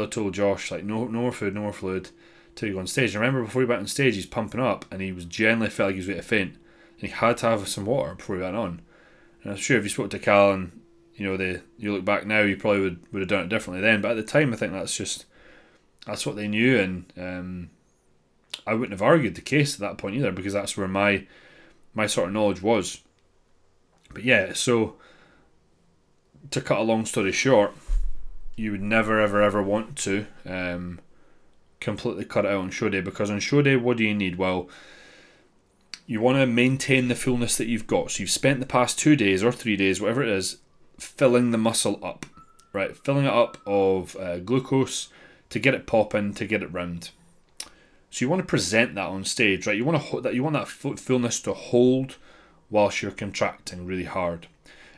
told 0.07 0.35
Josh 0.35 0.71
like 0.71 0.85
no 0.85 1.05
no 1.07 1.21
more 1.21 1.33
food, 1.33 1.55
no 1.55 1.63
more 1.63 1.73
fluid 1.73 2.11
till 2.55 2.69
you 2.69 2.75
go 2.75 2.81
on 2.81 2.87
stage. 2.87 3.15
I 3.15 3.19
remember 3.19 3.43
before 3.43 3.63
he 3.63 3.67
went 3.67 3.81
on 3.81 3.87
stage, 3.87 4.15
he's 4.15 4.27
pumping 4.27 4.61
up 4.61 4.85
and 4.91 5.03
he 5.03 5.13
was 5.13 5.25
generally 5.25 5.71
felt 5.71 5.89
like 5.89 5.95
he 5.95 5.99
was 5.99 6.07
going 6.07 6.21
to 6.21 6.27
faint. 6.27 6.55
And 7.01 7.09
he 7.09 7.09
had 7.09 7.39
to 7.39 7.47
have 7.47 7.67
some 7.69 7.87
water 7.87 8.15
before 8.15 8.37
he 8.37 8.43
went 8.43 8.57
on. 8.57 8.83
And 9.43 9.53
I'm 9.53 9.59
sure 9.59 9.77
if 9.77 9.85
you 9.85 9.91
spoke 9.91 10.11
to 10.11 10.19
Cal 10.19 10.53
and 10.53 10.81
you 11.17 11.27
know 11.27 11.37
they 11.37 11.61
you 11.79 11.93
look 11.93 12.05
back 12.05 12.27
now, 12.27 12.41
you 12.41 12.57
probably 12.57 12.81
would, 12.81 13.13
would 13.13 13.21
have 13.21 13.29
done 13.29 13.45
it 13.45 13.49
differently 13.49 13.81
then. 13.81 14.01
But 14.01 14.13
at 14.13 14.17
the 14.17 14.23
time, 14.23 14.53
I 14.53 14.57
think 14.57 14.73
that's 14.73 14.97
just 14.97 15.27
that's 16.07 16.27
what 16.27 16.37
they 16.37 16.49
knew, 16.49 16.79
and 16.79 17.13
um, 17.17 17.71
I 18.67 18.75
wouldn't 18.75 18.93
have 18.93 19.03
argued 19.03 19.35
the 19.35 19.41
case 19.41 19.75
at 19.75 19.81
that 19.81 19.99
point 19.99 20.17
either 20.17 20.33
because 20.33 20.53
that's 20.53 20.77
where 20.77 20.89
my 20.89 21.27
my 21.95 22.07
sort 22.07 22.29
of 22.29 22.35
knowledge 22.35 22.63
was. 22.63 23.01
But 24.13 24.25
yeah, 24.25 24.53
so 24.53 24.97
to 26.51 26.61
cut 26.61 26.79
a 26.79 26.83
long 26.83 27.05
story 27.05 27.33
short, 27.33 27.73
you 28.57 28.71
would 28.71 28.83
never, 28.83 29.21
ever, 29.21 29.43
ever 29.43 29.63
want 29.63 29.97
to 29.99 30.27
um, 30.47 31.01
completely 31.81 32.25
cut 32.25 32.45
it 32.45 32.51
out 32.51 32.61
on 32.61 32.71
show 32.71 32.89
day 32.89 33.01
because 33.01 33.31
on 33.31 33.41
show 33.41 33.63
day, 33.63 33.77
what 33.77 33.97
do 33.97 34.05
you 34.05 34.15
need? 34.15 34.37
Well, 34.37 34.69
you 36.07 36.21
want 36.21 36.39
to 36.39 36.47
maintain 36.47 37.09
the 37.09 37.15
fullness 37.15 37.57
that 37.57 37.67
you've 37.67 37.87
got. 37.87 38.13
So 38.13 38.21
you've 38.21 38.31
spent 38.31 38.61
the 38.61 38.67
past 38.67 38.99
two 38.99 39.17
days 39.17 39.43
or 39.43 39.53
three 39.53 39.77
days, 39.77 40.01
whatever 40.01 40.23
it 40.23 40.29
is, 40.29 40.59
filling 40.99 41.51
the 41.51 41.59
muscle 41.59 42.01
up, 42.03 42.27
right? 42.73 42.97
Filling 42.97 43.27
it 43.27 43.33
up 43.33 43.59
of 43.67 44.17
uh, 44.17 44.39
glucose 44.39 45.09
to 45.51 45.59
get 45.59 45.75
it 45.75 45.87
popping, 45.87 46.35
to 46.35 46.47
get 46.47 46.63
it 46.63 46.73
round. 46.73 47.11
So 48.11 48.25
you 48.25 48.29
want 48.29 48.43
to 48.43 48.47
present 48.47 48.95
that 48.95 49.07
on 49.07 49.25
stage, 49.25 49.67
right? 49.67 49.77
You 49.77 49.85
want 49.85 50.03
to 50.03 50.21
that 50.21 50.35
you 50.35 50.45
want 50.45 50.55
that 50.55 50.69
fullness 50.69 51.41
to 51.41 51.53
hold 51.53 52.17
whilst 52.71 53.03
you're 53.03 53.11
contracting 53.11 53.87
really 53.87 54.05
hard. 54.05 54.47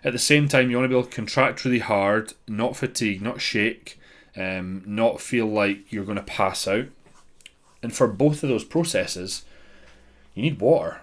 At 0.05 0.13
the 0.13 0.19
same 0.19 0.49
time, 0.49 0.71
you 0.71 0.77
want 0.77 0.85
to 0.85 0.89
be 0.89 0.99
able 0.99 1.09
to 1.09 1.15
contract 1.15 1.65
really 1.65 1.81
hard, 1.81 2.35
not 2.47 2.77
fatigue, 2.77 3.23
not 3.23 3.41
shake, 3.41 3.99
um, 4.37 4.83
not 4.87 5.21
feel 5.21 5.47
like 5.47 5.91
you're 5.91 6.05
going 6.05 6.17
to 6.17 6.23
pass 6.23 6.69
out. 6.69 6.87
And 7.83 7.95
for 7.95 8.07
both 8.07 8.43
of 8.43 8.49
those 8.49 8.65
processes, 8.65 9.45
you 10.35 10.43
need 10.43 10.61
water, 10.61 11.01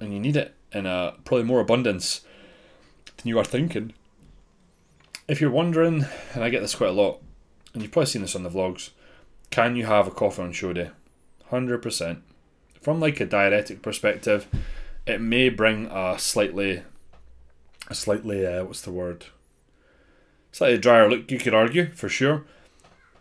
and 0.00 0.12
you 0.12 0.18
need 0.18 0.36
it 0.36 0.54
in 0.72 0.86
a 0.86 1.14
probably 1.24 1.44
more 1.44 1.60
abundance 1.60 2.22
you 3.24 3.38
are 3.38 3.44
thinking. 3.44 3.92
If 5.28 5.40
you're 5.40 5.50
wondering, 5.50 6.06
and 6.34 6.44
I 6.44 6.50
get 6.50 6.60
this 6.60 6.74
quite 6.74 6.90
a 6.90 6.92
lot, 6.92 7.20
and 7.72 7.82
you've 7.82 7.92
probably 7.92 8.06
seen 8.06 8.22
this 8.22 8.36
on 8.36 8.42
the 8.42 8.50
vlogs, 8.50 8.90
can 9.50 9.76
you 9.76 9.86
have 9.86 10.06
a 10.06 10.10
coffee 10.10 10.42
on 10.42 10.52
show 10.52 10.72
day? 10.72 10.90
Hundred 11.50 11.82
percent. 11.82 12.22
From 12.80 13.00
like 13.00 13.20
a 13.20 13.26
diuretic 13.26 13.82
perspective, 13.82 14.48
it 15.06 15.20
may 15.20 15.48
bring 15.48 15.86
a 15.86 16.18
slightly, 16.18 16.82
a 17.88 17.94
slightly 17.94 18.46
uh, 18.46 18.64
what's 18.64 18.82
the 18.82 18.90
word? 18.90 19.26
Slightly 20.50 20.78
drier 20.78 21.08
look. 21.08 21.30
You 21.30 21.38
could 21.38 21.54
argue 21.54 21.86
for 21.86 22.08
sure, 22.08 22.44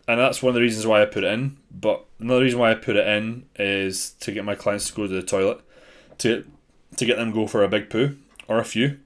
and 0.08 0.20
that's 0.20 0.41
one 0.41 0.50
of 0.50 0.55
the 0.55 0.62
reasons 0.62 0.88
why 0.88 1.01
I 1.01 1.05
put 1.05 1.24
it 1.24 1.31
in. 1.31 1.58
But 1.70 2.05
another 2.20 2.41
reason 2.41 2.60
why 2.60 2.72
I 2.72 2.75
put 2.75 2.96
it 2.96 3.08
in 3.08 3.46
is 3.58 4.12
to 4.22 4.31
get 4.31 4.46
my 4.46 4.55
clients 4.55 4.89
to 4.89 4.96
go 4.96 5.08
to 5.08 5.13
the 5.13 5.22
toilet, 5.22 5.62
to 6.20 6.46
to 6.98 7.05
get 7.05 7.17
them 7.17 7.31
go 7.31 7.48
for 7.48 7.63
a 7.63 7.70
big 7.70 7.89
poo 7.89 8.17
or 8.48 8.58
a 8.58 8.65
few. 8.65 9.00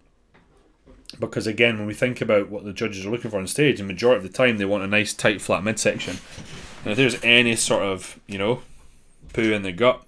Because 1.20 1.48
again, 1.48 1.78
when 1.78 1.88
we 1.88 1.94
think 1.94 2.22
about 2.22 2.50
what 2.50 2.66
the 2.66 2.74
judges 2.74 3.06
are 3.06 3.10
looking 3.10 3.32
for 3.32 3.38
on 3.38 3.48
stage, 3.48 3.78
the 3.78 3.84
majority 3.84 4.26
of 4.26 4.32
the 4.32 4.38
time 4.38 4.58
they 4.58 4.66
want 4.66 4.84
a 4.84 4.88
nice 4.88 5.14
tight 5.14 5.42
flat 5.42 5.64
midsection. 5.64 6.18
And 6.84 6.92
if 6.92 6.98
there's 6.98 7.24
any 7.24 7.56
sort 7.56 7.84
of 7.84 8.20
you 8.28 8.38
know 8.38 8.62
poo 9.34 9.52
in 9.54 9.64
the 9.64 9.72
gut, 9.72 10.04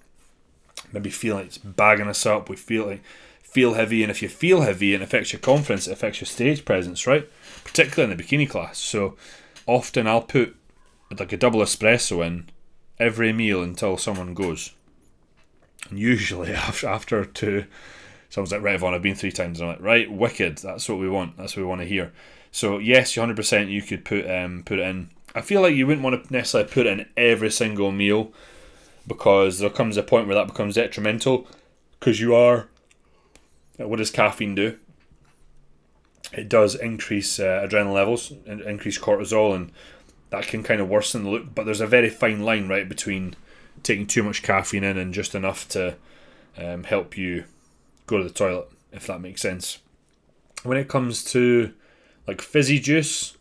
maybe 0.92 1.10
feel 1.10 1.36
like 1.36 1.46
it's 1.46 1.58
bagging 1.58 2.08
us 2.08 2.26
up, 2.26 2.48
we 2.48 2.56
feel 2.56 2.86
like 2.86 3.02
feel 3.42 3.74
heavy, 3.74 4.02
and 4.02 4.10
if 4.10 4.20
you 4.22 4.28
feel 4.28 4.60
heavy, 4.60 4.94
and 4.94 5.02
it 5.02 5.06
affects 5.06 5.32
your 5.32 5.40
confidence, 5.40 5.88
it 5.88 5.92
affects 5.92 6.20
your 6.20 6.26
stage 6.26 6.64
presence, 6.64 7.06
right? 7.06 7.28
Particularly 7.64 8.12
in 8.12 8.16
the 8.16 8.22
bikini 8.22 8.48
class. 8.48 8.78
So 8.78 9.16
often 9.66 10.06
I'll 10.06 10.22
put 10.22 10.56
like 11.18 11.32
a 11.32 11.36
double 11.36 11.60
espresso 11.60 12.24
in 12.26 12.50
every 12.98 13.32
meal 13.32 13.62
until 13.62 13.96
someone 13.96 14.34
goes. 14.34 14.74
And 15.88 15.98
usually 15.98 16.52
after 16.54 16.88
after 16.88 17.24
two, 17.24 17.64
someone's 18.30 18.52
like, 18.52 18.62
right, 18.62 18.74
Yvonne, 18.74 18.94
I've 18.94 19.02
been 19.02 19.14
three 19.14 19.32
times. 19.32 19.60
And 19.60 19.70
I'm 19.70 19.76
like, 19.76 19.84
right, 19.84 20.12
wicked. 20.12 20.58
That's 20.58 20.88
what 20.88 20.98
we 20.98 21.08
want. 21.08 21.36
That's 21.36 21.56
what 21.56 21.62
we 21.62 21.68
want 21.68 21.80
to 21.80 21.86
hear. 21.86 22.12
So 22.50 22.78
yes, 22.78 23.14
100% 23.14 23.70
you 23.70 23.82
could 23.82 24.04
put 24.04 24.30
um, 24.30 24.62
put 24.64 24.78
it 24.78 24.86
in. 24.86 25.10
I 25.34 25.42
feel 25.42 25.60
like 25.60 25.74
you 25.74 25.86
wouldn't 25.86 26.04
want 26.04 26.24
to 26.24 26.32
necessarily 26.32 26.70
put 26.70 26.86
it 26.86 26.98
in 26.98 27.08
every 27.16 27.50
single 27.50 27.92
meal 27.92 28.32
because 29.06 29.58
there 29.58 29.70
comes 29.70 29.96
a 29.96 30.02
point 30.02 30.26
where 30.26 30.36
that 30.36 30.46
becomes 30.46 30.74
detrimental 30.74 31.46
because 31.98 32.20
you 32.20 32.34
are. 32.34 32.68
What 33.76 33.96
does 33.96 34.10
caffeine 34.10 34.54
do? 34.54 34.78
It 36.32 36.48
does 36.48 36.74
increase 36.74 37.38
uh, 37.38 37.66
adrenaline 37.66 37.94
levels, 37.94 38.32
increase 38.46 38.98
cortisol, 38.98 39.54
and 39.54 39.72
that 40.30 40.46
can 40.46 40.62
kind 40.62 40.80
of 40.80 40.88
worsen 40.88 41.24
the 41.24 41.30
look. 41.30 41.54
But 41.54 41.64
there's 41.64 41.80
a 41.80 41.86
very 41.86 42.10
fine 42.10 42.42
line, 42.42 42.68
right, 42.68 42.88
between 42.88 43.34
taking 43.82 44.06
too 44.06 44.22
much 44.22 44.42
caffeine 44.42 44.84
in 44.84 44.98
and 44.98 45.14
just 45.14 45.34
enough 45.34 45.68
to 45.68 45.96
um, 46.58 46.84
help 46.84 47.16
you 47.16 47.44
go 48.08 48.18
to 48.18 48.24
the 48.24 48.30
toilet, 48.30 48.68
if 48.92 49.06
that 49.06 49.20
makes 49.20 49.40
sense. 49.40 49.78
When 50.64 50.76
it 50.76 50.88
comes 50.88 51.22
to 51.32 51.72
like 52.26 52.40
fizzy 52.40 52.80
juice, 52.80 53.36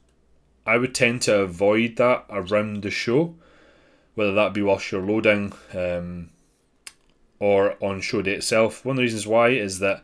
I 0.66 0.78
would 0.78 0.94
tend 0.94 1.24
to 1.24 1.40
avoid 1.40 1.96
that 1.96 2.26
around 2.30 2.84
the 2.84 2.92
show, 2.92 3.36
whether 4.14 4.34
that 4.34 4.54
be 4.54 4.62
whilst 4.62 4.92
you're 4.92 5.02
loading 5.02 5.54
um, 5.74 6.30
or 7.40 7.76
on 7.84 8.02
show 8.02 8.22
day 8.22 8.34
itself. 8.34 8.86
One 8.86 8.94
of 8.94 8.98
the 8.98 9.04
reasons 9.04 9.26
why 9.26 9.50
is 9.50 9.80
that 9.80 10.04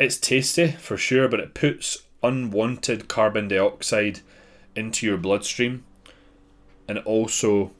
it's 0.00 0.18
tasty 0.18 0.72
for 0.72 0.96
sure, 0.96 1.28
but 1.28 1.40
it 1.40 1.54
puts 1.54 1.98
unwanted 2.22 3.06
carbon 3.08 3.48
dioxide 3.48 4.20
into 4.74 5.06
your 5.06 5.18
bloodstream 5.18 5.84
and 6.88 6.98
it 6.98 7.06
also 7.06 7.70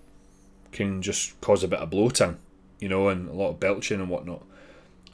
can 0.71 1.03
just 1.03 1.39
cause 1.41 1.63
a 1.63 1.69
bit 1.69 1.81
of 1.81 1.91
bloating, 1.91 2.39
you 2.81 2.89
know, 2.89 3.09
and 3.09 3.29
a 3.29 3.33
lot 3.33 3.51
of 3.51 3.61
belching 3.61 4.01
and 4.01 4.09
whatnot. 4.09 4.43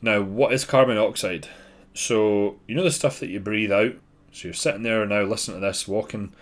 Now, 0.01 0.23
what 0.23 0.53
is 0.53 0.65
carbon 0.65 0.97
dioxide? 0.97 1.49
So, 1.95 2.61
you 2.69 2.75
know 2.75 2.85
the 2.85 2.91
stuff 2.91 3.19
that 3.21 3.31
you 3.31 3.41
breathe 3.41 3.73
out? 3.73 3.95
So, 4.31 4.49
you're 4.49 4.55
sitting 4.55 4.83
there 4.83 5.05
now 5.07 5.23
listening 5.23 5.61
to 5.61 5.67
this, 5.67 5.89
walking, 5.89 6.33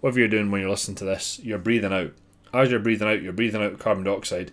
whatever 0.00 0.18
you're 0.18 0.28
doing 0.28 0.50
when 0.50 0.60
you're 0.60 0.70
listening 0.70 0.96
to 0.96 1.04
this, 1.04 1.38
you're 1.42 1.58
breathing 1.58 1.92
out. 1.92 2.12
As 2.52 2.70
you're 2.70 2.80
breathing 2.80 3.08
out, 3.08 3.22
you're 3.22 3.32
breathing 3.32 3.62
out 3.62 3.78
carbon 3.78 4.04
dioxide. 4.04 4.50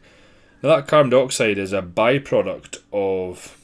Now, 0.62 0.76
that 0.76 0.88
carbon 0.88 1.10
dioxide 1.10 1.58
is 1.58 1.74
a 1.74 1.82
byproduct 1.82 2.80
of 2.92 3.58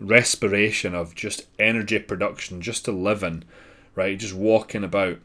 respiration, 0.00 0.94
of 0.94 1.14
just 1.14 1.46
energy 1.58 1.98
production, 1.98 2.62
just 2.62 2.86
to 2.86 2.92
living, 2.92 3.44
right? 3.94 4.18
Just 4.18 4.34
walking 4.34 4.84
about. 4.84 5.18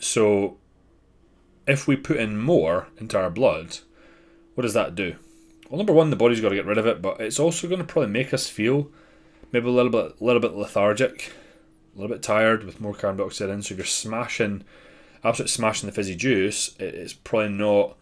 So, 0.00 0.56
if 1.66 1.86
we 1.86 1.96
put 1.96 2.16
in 2.16 2.38
more 2.38 2.88
into 2.96 3.18
our 3.18 3.30
blood, 3.30 3.78
what 4.54 4.62
does 4.62 4.74
that 4.74 4.94
do? 4.94 5.16
Well, 5.68 5.78
number 5.78 5.92
one, 5.92 6.10
the 6.10 6.16
body's 6.16 6.40
got 6.40 6.50
to 6.50 6.54
get 6.54 6.66
rid 6.66 6.78
of 6.78 6.86
it, 6.86 7.02
but 7.02 7.20
it's 7.20 7.40
also 7.40 7.68
going 7.68 7.80
to 7.80 7.86
probably 7.86 8.10
make 8.10 8.32
us 8.32 8.48
feel 8.48 8.90
maybe 9.52 9.66
a 9.66 9.72
little 9.72 9.90
bit, 9.90 10.16
a 10.20 10.24
little 10.24 10.40
bit 10.40 10.54
lethargic, 10.54 11.32
a 11.94 12.00
little 12.00 12.14
bit 12.14 12.22
tired 12.22 12.64
with 12.64 12.80
more 12.80 12.94
carbon 12.94 13.18
dioxide 13.18 13.48
in. 13.48 13.62
So 13.62 13.72
if 13.72 13.78
you're 13.78 13.86
smashing, 13.86 14.64
absolutely 15.24 15.50
smashing 15.50 15.88
the 15.88 15.94
fizzy 15.94 16.14
juice, 16.14 16.74
it's 16.78 17.12
probably 17.12 17.50
not 17.50 17.96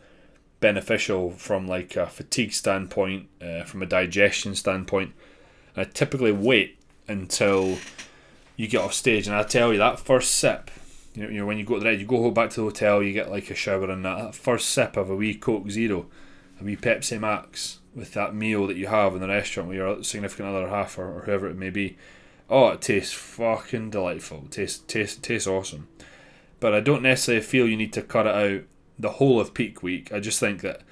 beneficial 0.61 1.31
from 1.31 1.67
like 1.67 1.97
a 1.97 2.07
fatigue 2.07 2.53
standpoint, 2.53 3.29
uh, 3.41 3.65
from 3.65 3.83
a 3.83 3.87
digestion 3.87 4.55
standpoint. 4.55 5.13
And 5.75 5.87
I 5.87 5.91
typically 5.91 6.33
wait 6.33 6.79
until 7.09 7.79
you 8.57 8.69
get 8.69 8.83
off 8.83 8.95
stage, 8.95 9.27
and 9.27 9.37
I 9.37 9.43
tell 9.43 9.73
you 9.73 9.79
that 9.79 9.99
first 9.99 10.35
sip 10.35 10.71
you 11.15 11.29
know, 11.31 11.47
when 11.47 11.59
you 11.59 11.65
go 11.65 11.79
to 11.79 11.81
the 11.81 11.95
you 11.95 12.07
go 12.07 12.31
back 12.31 12.51
to 12.51 12.57
the 12.57 12.63
hotel, 12.63 13.03
you 13.03 13.13
get 13.13 13.31
like 13.31 13.51
a 13.51 13.55
shower 13.55 13.91
and 13.91 14.05
that 14.05 14.35
first 14.35 14.71
sip 14.71 14.97
of 14.97 15.11
a 15.11 15.17
wee 15.17 15.35
Coke 15.35 15.71
Zero, 15.71 16.07
a 16.65 16.67
wee 16.67 16.77
Pepsi 16.77 17.21
Max 17.21 17.79
with 17.95 18.15
that 18.15 18.35
meal 18.35 18.67
that 18.67 18.77
you 18.77 18.89
have 18.89 19.15
in 19.15 19.21
the 19.21 19.29
restaurant 19.29 19.69
with 19.69 19.79
your 19.79 20.03
significant 20.03 20.49
other 20.49 20.69
half 20.69 20.99
or, 20.99 21.19
or 21.19 21.21
whoever 21.23 21.49
it 21.49 21.57
may 21.57 21.71
be. 21.71 21.97
Oh, 22.51 22.69
it 22.69 22.83
tastes 22.83 23.13
fucking 23.13 23.91
delightful. 23.91 24.45
It 24.47 24.51
tastes 24.51 24.79
tastes 24.87 25.17
tastes 25.17 25.47
awesome. 25.47 25.89
But 26.61 26.75
I 26.75 26.81
don't 26.81 27.03
necessarily 27.03 27.45
feel 27.45 27.69
you 27.69 27.77
need 27.77 27.93
to 27.95 28.03
cut 28.03 28.27
it 28.27 28.35
out 28.35 28.63
the 28.99 29.13
whole 29.13 29.41
of 29.41 29.55
peak 29.55 29.83
week. 29.83 30.13
I 30.13 30.21
just 30.21 30.41
think 30.41 30.61
that 30.63 30.83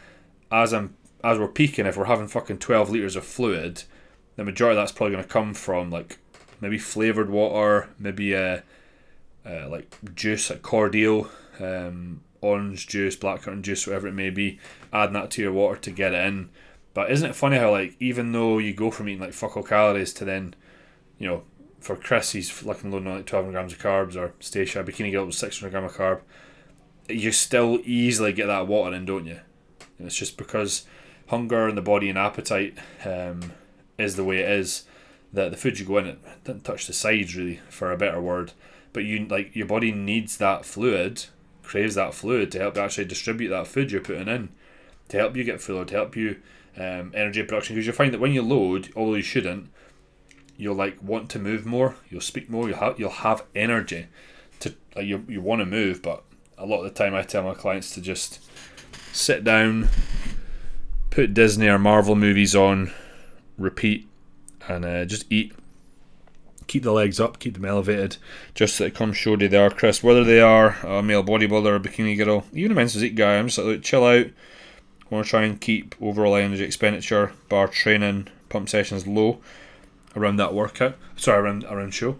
as 0.50 0.72
I'm 0.72 0.96
as 1.24 1.38
we're 1.38 1.48
peaking, 1.48 1.86
if 1.86 1.96
we're 1.96 2.04
having 2.04 2.28
fucking 2.28 2.58
twelve 2.58 2.90
liters 2.90 3.16
of 3.16 3.24
fluid, 3.24 3.84
the 4.36 4.44
majority 4.44 4.78
of 4.78 4.82
that's 4.82 4.92
probably 4.92 5.12
going 5.12 5.24
to 5.24 5.30
come 5.30 5.54
from 5.54 5.90
like 5.90 6.18
maybe 6.60 6.78
flavored 6.78 7.30
water, 7.30 7.90
maybe 7.98 8.32
a 8.32 8.56
uh, 8.56 8.60
uh, 9.48 9.68
like 9.68 9.96
juice, 10.14 10.50
like 10.50 10.62
cordial, 10.62 11.28
um, 11.58 12.22
orange 12.42 12.86
juice, 12.86 13.16
blackcurrant 13.16 13.62
juice, 13.62 13.86
whatever 13.86 14.08
it 14.08 14.12
may 14.12 14.28
be, 14.28 14.58
adding 14.92 15.14
that 15.14 15.30
to 15.30 15.42
your 15.42 15.52
water 15.52 15.80
to 15.80 15.90
get 15.90 16.12
it 16.12 16.26
in. 16.26 16.50
But 16.92 17.10
isn't 17.10 17.30
it 17.30 17.36
funny 17.36 17.56
how 17.56 17.70
like 17.70 17.96
even 17.98 18.32
though 18.32 18.58
you 18.58 18.74
go 18.74 18.90
from 18.90 19.08
eating 19.08 19.20
like 19.20 19.32
fuck 19.32 19.56
all 19.56 19.62
calories 19.62 20.12
to 20.14 20.24
then, 20.24 20.54
you 21.18 21.26
know, 21.26 21.44
for 21.80 21.96
Chris 21.96 22.32
he's 22.32 22.50
fucking 22.50 22.90
loading 22.90 23.08
on 23.08 23.16
like 23.16 23.26
twelve 23.26 23.50
grams 23.50 23.72
of 23.72 23.78
carbs 23.78 24.14
or 24.14 24.34
Stacia 24.40 24.84
Bikini 24.84 25.10
Girl 25.10 25.24
was 25.24 25.38
six 25.38 25.58
hundred 25.58 25.70
gram 25.70 25.84
of 25.84 25.92
carb, 25.92 26.20
you 27.08 27.32
still 27.32 27.80
easily 27.84 28.32
get 28.32 28.46
that 28.46 28.66
water 28.66 28.94
in, 28.94 29.06
don't 29.06 29.26
you? 29.26 29.40
And 29.98 30.06
it's 30.06 30.16
just 30.16 30.36
because 30.36 30.84
hunger 31.28 31.68
in 31.68 31.76
the 31.76 31.82
body 31.82 32.10
and 32.10 32.18
appetite 32.18 32.76
um, 33.06 33.52
is 33.96 34.16
the 34.16 34.24
way 34.24 34.38
it 34.40 34.50
is 34.50 34.84
that 35.32 35.50
the 35.50 35.56
food 35.56 35.78
you 35.78 35.86
go 35.86 35.96
in 35.96 36.06
it 36.06 36.44
doesn't 36.44 36.64
touch 36.64 36.86
the 36.86 36.92
sides 36.92 37.34
really 37.34 37.58
for 37.70 37.90
a 37.90 37.96
better 37.96 38.20
word 38.20 38.52
but 38.92 39.04
you 39.04 39.26
like 39.26 39.54
your 39.56 39.66
body 39.66 39.92
needs 39.92 40.36
that 40.36 40.64
fluid, 40.64 41.26
craves 41.72 41.94
that 41.94 42.12
fluid 42.12 42.52
to 42.52 42.58
help 42.58 42.76
you 42.76 42.82
actually 42.82 43.06
distribute 43.06 43.48
that 43.48 43.66
food 43.66 43.90
you're 43.90 44.02
putting 44.02 44.28
in, 44.28 44.50
to 45.08 45.16
help 45.16 45.34
you 45.34 45.42
get 45.42 45.58
fuller, 45.58 45.86
to 45.86 45.94
help 45.94 46.14
you 46.14 46.36
um, 46.76 47.10
energy 47.14 47.42
production. 47.42 47.74
Because 47.74 47.86
you 47.86 47.94
find 47.94 48.12
that 48.12 48.20
when 48.20 48.34
you 48.34 48.42
load, 48.42 48.92
although 48.94 49.14
you 49.14 49.22
shouldn't, 49.22 49.70
you'll 50.58 50.74
like 50.74 51.02
want 51.02 51.30
to 51.30 51.38
move 51.38 51.64
more. 51.64 51.96
You'll 52.10 52.20
speak 52.20 52.50
more. 52.50 52.68
You'll 52.68 52.76
have 52.76 53.00
you'll 53.00 53.10
have 53.10 53.44
energy 53.54 54.08
to 54.60 54.74
like 54.94 55.06
you 55.06 55.24
you 55.26 55.40
want 55.40 55.60
to 55.60 55.66
move, 55.66 56.02
but 56.02 56.22
a 56.58 56.66
lot 56.66 56.80
of 56.80 56.84
the 56.84 56.90
time 56.90 57.14
I 57.14 57.22
tell 57.22 57.42
my 57.42 57.54
clients 57.54 57.94
to 57.94 58.02
just 58.02 58.46
sit 59.10 59.42
down, 59.42 59.88
put 61.08 61.32
Disney 61.32 61.68
or 61.68 61.78
Marvel 61.78 62.16
movies 62.16 62.54
on, 62.54 62.92
repeat, 63.56 64.06
and 64.68 64.84
uh, 64.84 65.06
just 65.06 65.24
eat. 65.32 65.54
Keep 66.66 66.82
the 66.82 66.92
legs 66.92 67.20
up, 67.20 67.38
keep 67.38 67.54
them 67.54 67.64
elevated, 67.64 68.16
just 68.54 68.76
so 68.76 68.84
it 68.84 68.94
comes 68.94 69.16
show 69.16 69.36
they 69.36 69.56
are, 69.56 69.70
Chris. 69.70 70.02
Whether 70.02 70.24
they 70.24 70.40
are 70.40 70.76
a 70.84 71.02
male 71.02 71.24
bodybuilder 71.24 71.76
a 71.76 71.80
bikini 71.80 72.16
girl, 72.16 72.44
even 72.52 72.72
a 72.72 72.74
men's 72.74 72.92
physique 72.92 73.14
guy, 73.14 73.38
I'm 73.38 73.46
just 73.46 73.58
like, 73.58 73.66
look, 73.66 73.82
chill 73.82 74.04
out. 74.04 74.26
I 74.26 75.14
want 75.14 75.26
to 75.26 75.30
try 75.30 75.42
and 75.42 75.60
keep 75.60 75.94
overall 76.00 76.36
energy 76.36 76.64
expenditure, 76.64 77.32
bar 77.48 77.68
training, 77.68 78.28
pump 78.48 78.68
sessions 78.68 79.06
low 79.06 79.40
around 80.16 80.36
that 80.36 80.54
workout. 80.54 80.96
Sorry, 81.16 81.38
around 81.38 81.64
around 81.64 81.92
show. 81.92 82.18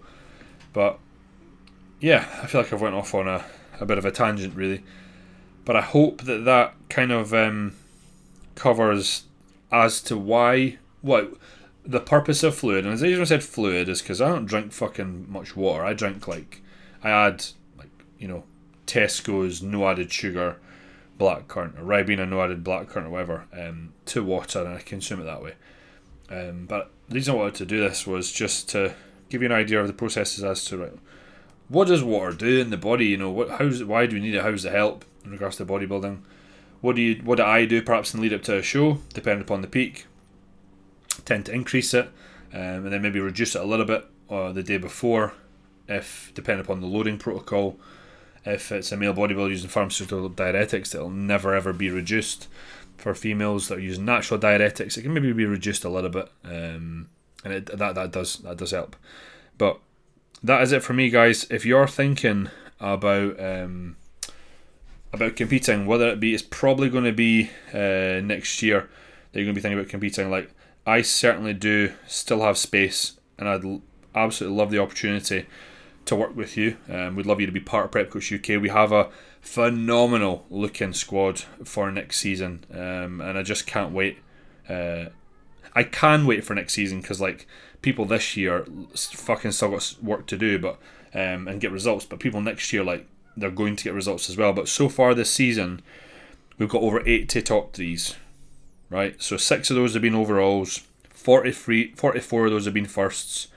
But 0.73 0.99
yeah, 2.01 2.27
I 2.43 2.47
feel 2.47 2.63
like 2.63 2.73
I've 2.73 2.81
went 2.83 2.95
off 2.95 3.15
on 3.15 3.29
a, 3.29 3.45
a 3.81 3.87
bit 3.87 3.99
of 3.99 4.05
a 4.05 4.11
tangent 4.11 4.55
really. 4.55 4.83
But 5.65 5.77
I 5.77 5.81
hope 5.81 6.23
that 6.23 6.45
that 6.45 6.75
kind 6.89 7.13
of 7.13 7.33
um, 7.33 7.75
covers 8.57 9.25
as 9.71 10.03
to 10.03 10.17
why 10.17 10.79
what 11.01 11.35
the 11.85 12.01
purpose 12.01 12.43
of 12.43 12.55
fluid. 12.55 12.85
And 12.85 12.95
as 12.95 13.03
I 13.03 13.25
said 13.25 13.43
fluid 13.43 13.89
is 13.89 14.03
because 14.03 14.21
I 14.21 14.29
don't 14.29 14.47
drink 14.47 14.73
fucking 14.73 15.31
much 15.31 15.57
water. 15.57 15.85
I 15.85 15.95
drink 15.95 16.29
like 16.29 16.63
I 17.03 17.11
add 17.11 17.45
like 17.77 17.91
you 18.19 18.29
know 18.29 18.45
Tesco's 18.87 19.63
no 19.63 19.89
added 19.89 20.13
sugar 20.13 20.57
black 21.19 21.49
currant 21.49 21.79
or 21.79 21.83
Ribena 21.83 22.29
no 22.29 22.41
added 22.43 22.65
black 22.65 22.89
currant 22.89 23.09
or 23.09 23.11
whatever 23.11 23.45
um, 23.53 23.93
to 24.07 24.23
water 24.23 24.61
and 24.61 24.75
I 24.77 24.81
consume 24.81 25.21
it 25.21 25.25
that 25.25 25.43
way. 25.43 25.55
Um, 26.31 26.67
but 26.67 26.91
the 27.09 27.17
reason 27.17 27.35
I 27.35 27.39
wanted 27.39 27.57
to 27.57 27.67
do 27.67 27.81
this 27.81 28.07
was 28.07 28.33
just 28.33 28.69
to 28.71 28.95
give 29.29 29.43
you 29.43 29.47
an 29.47 29.53
idea 29.53 29.81
of 29.81 29.87
the 29.87 29.93
processes 29.93 30.45
as 30.45 30.65
to 30.67 30.79
right, 30.79 30.93
what 31.69 31.89
does 31.89 32.05
water 32.05 32.33
do 32.33 32.61
in 32.61 32.71
the 32.71 32.77
body. 32.77 33.07
You 33.07 33.17
know, 33.17 33.31
what 33.31 33.51
how's 33.51 33.83
why 33.83 34.07
do 34.07 34.17
we 34.17 34.23
need 34.23 34.35
it? 34.35 34.43
How's 34.43 34.65
it 34.65 34.73
help 34.73 35.05
in 35.25 35.33
regards 35.33 35.57
to 35.57 35.67
bodybuilding? 35.67 36.21
What 36.81 36.97
do 36.97 37.03
you 37.03 37.23
what 37.25 37.37
do 37.37 37.45
I 37.45 37.65
do 37.65 37.83
perhaps 37.83 38.15
in 38.15 38.21
lead 38.21 38.33
up 38.33 38.43
to 38.45 38.59
a 38.59 38.63
show, 38.63 38.99
depending 39.15 39.43
upon 39.43 39.63
the 39.63 39.69
peak? 39.69 40.07
Tend 41.25 41.47
to 41.47 41.53
increase 41.53 41.95
it, 41.95 42.07
um, 42.53 42.85
and 42.85 42.93
then 42.93 43.03
maybe 43.03 43.21
reduce 43.21 43.55
it 43.55 43.63
a 43.63 43.67
little 43.67 43.87
bit 43.87 44.07
uh, 44.31 44.53
the 44.53 44.63
day 44.63 44.79
before, 44.79 45.35
if 45.89 46.33
depending 46.35 46.65
upon 46.65 46.81
the 46.81 46.87
loading 46.87 47.19
protocol. 47.19 47.79
If 48.45 48.73
it's 48.73 48.91
a 48.91 48.97
male 48.97 49.15
bodybuilder 49.15 49.51
using 49.51 49.71
pharmaceutical 49.71 50.29
diuretics, 50.29 50.95
it'll 50.95 51.11
never 51.11 51.55
ever 51.55 51.73
be 51.73 51.91
reduced 51.91 52.49
for 53.03 53.15
females 53.15 53.69
that 53.69 53.79
are 53.79 53.81
using 53.81 54.05
natural 54.05 54.39
diuretics, 54.39 54.97
it 54.97 55.03
can 55.03 55.13
maybe 55.13 55.33
be 55.33 55.45
reduced 55.45 55.85
a 55.85 55.89
little 55.89 56.11
bit, 56.11 56.29
um, 56.45 57.09
and 57.45 57.53
it, 57.53 57.67
that 57.67 57.95
that 57.95 58.13
does 58.13 58.37
that 58.39 58.57
does 58.57 58.71
help. 58.71 58.97
But 59.59 59.81
that 60.43 60.63
is 60.63 60.73
it 60.73 60.83
for 60.83 60.93
me, 60.93 61.11
guys. 61.11 61.47
If 61.51 61.67
you're 61.67 61.89
thinking 61.89 62.49
about 62.81 63.39
um, 63.41 63.97
about 65.13 65.37
competing, 65.37 65.85
whether 65.85 66.09
it 66.09 66.21
be 66.21 66.33
it's 66.33 66.43
probably 66.43 66.89
going 66.89 67.05
to 67.05 67.13
be 67.13 67.51
uh, 67.75 68.21
next 68.25 68.63
year 68.63 68.89
that 69.33 69.39
you're 69.39 69.47
going 69.47 69.55
to 69.55 69.59
be 69.59 69.63
thinking 69.63 69.79
about 69.79 69.91
competing. 69.91 70.31
Like 70.31 70.51
I 70.87 71.03
certainly 71.03 71.55
do, 71.55 71.93
still 72.07 72.43
have 72.43 72.59
space, 72.59 73.19
and 73.39 73.49
I'd 73.49 73.81
absolutely 74.15 74.59
love 74.59 74.71
the 74.71 74.79
opportunity 74.79 75.47
to 76.07 76.17
work 76.17 76.35
with 76.37 76.57
you. 76.57 76.77
Um, 76.89 77.15
we'd 77.17 77.27
love 77.27 77.41
you 77.41 77.47
to 77.47 77.53
be 77.53 77.61
part 77.61 77.87
of 77.87 77.91
Prep 77.93 78.11
Coach 78.11 78.33
UK. 78.33 78.61
We 78.61 78.69
have 78.69 78.93
a 78.93 79.11
phenomenal 79.41 80.45
looking 80.51 80.93
squad 80.93 81.41
for 81.65 81.91
next 81.91 82.19
season, 82.19 82.65
um, 82.73 83.21
and 83.21 83.39
I 83.39 83.43
just 83.43 83.67
can't 83.67 83.93
wait. 83.93 84.19
Uh, 84.69 85.07
I 85.75 85.85
can 85.85 86.27
wait 86.27 86.45
for 86.45 86.55
next 86.55 86.75
season 86.75 87.01
because 87.01 87.21
like 87.21 87.47
people 87.81 88.05
this 88.05 88.37
year 88.37 88.67
fucking 88.95 89.53
still 89.53 89.71
got 89.71 89.97
work 90.03 90.27
to 90.27 90.37
do, 90.37 90.59
but 90.59 90.79
um, 91.15 91.49
and 91.49 91.61
get 91.61 91.73
results. 91.73 92.05
But 92.05 92.21
people 92.21 92.41
next 92.41 92.73
year 92.73 92.85
like 92.85 93.07
they're 93.37 93.51
going 93.51 93.77
to 93.77 93.85
get 93.85 93.95
results 93.95 94.29
as 94.29 94.37
well. 94.37 94.53
But 94.53 94.69
so 94.69 94.89
far 94.89 95.15
this 95.15 95.31
season, 95.31 95.81
we've 96.59 96.69
got 96.69 96.83
over 96.83 97.07
eighty 97.07 97.41
top 97.43 97.73
threes, 97.73 98.17
right? 98.93 99.21
So 99.21 99.37
six 99.37 99.71
of 99.71 99.77
those 99.77 99.95
have 99.95 100.03
been 100.03 100.15
overalls, 100.15 100.83
43, 101.11 101.93
44 101.93 102.47
of 102.47 102.53
those 102.53 102.65
have 102.67 102.75
been 102.75 102.87
firsts, 102.87 103.49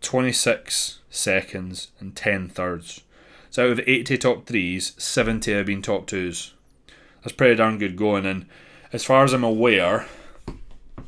twenty 0.00 0.32
six 0.32 0.98
seconds, 1.10 1.88
and 2.00 2.16
10 2.16 2.48
thirds. 2.48 3.02
So 3.50 3.66
out 3.66 3.72
of 3.72 3.80
80 3.86 4.18
top 4.18 4.46
threes, 4.46 4.92
70 4.96 5.52
have 5.52 5.66
been 5.66 5.82
top 5.82 6.06
twos. 6.06 6.54
That's 7.22 7.34
pretty 7.34 7.56
darn 7.56 7.78
good 7.78 7.96
going. 7.96 8.24
And 8.24 8.46
as 8.92 9.04
far 9.04 9.24
as 9.24 9.32
I'm 9.32 9.44
aware, 9.44 10.06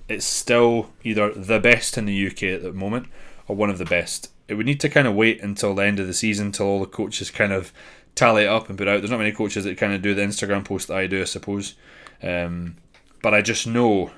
it's 0.08 0.26
still 0.26 0.90
either 1.04 1.32
the 1.32 1.60
best 1.60 1.96
in 1.96 2.04
the 2.04 2.26
UK 2.26 2.42
at 2.44 2.62
the 2.62 2.72
moment 2.72 3.06
or 3.46 3.56
one 3.56 3.70
of 3.70 3.78
the 3.78 3.84
best. 3.84 4.30
It 4.48 4.54
would 4.54 4.66
need 4.66 4.80
to 4.80 4.88
kind 4.88 5.06
of 5.06 5.14
wait 5.14 5.40
until 5.40 5.74
the 5.74 5.84
end 5.84 6.00
of 6.00 6.06
the 6.06 6.14
season 6.14 6.52
till 6.52 6.66
all 6.66 6.80
the 6.80 6.86
coaches 6.86 7.30
kind 7.30 7.52
of 7.52 7.72
tally 8.14 8.44
it 8.44 8.48
up 8.48 8.68
and 8.68 8.76
put 8.76 8.88
out. 8.88 9.00
There's 9.00 9.10
not 9.10 9.18
many 9.18 9.32
coaches 9.32 9.64
that 9.64 9.78
kind 9.78 9.94
of 9.94 10.02
do 10.02 10.14
the 10.14 10.22
Instagram 10.22 10.64
post 10.64 10.88
that 10.88 10.96
I 10.96 11.06
do, 11.06 11.22
I 11.22 11.24
suppose. 11.24 11.74
Um, 12.22 12.76
but 13.22 13.32
I 13.32 13.40
just 13.40 13.66
know 13.66 14.10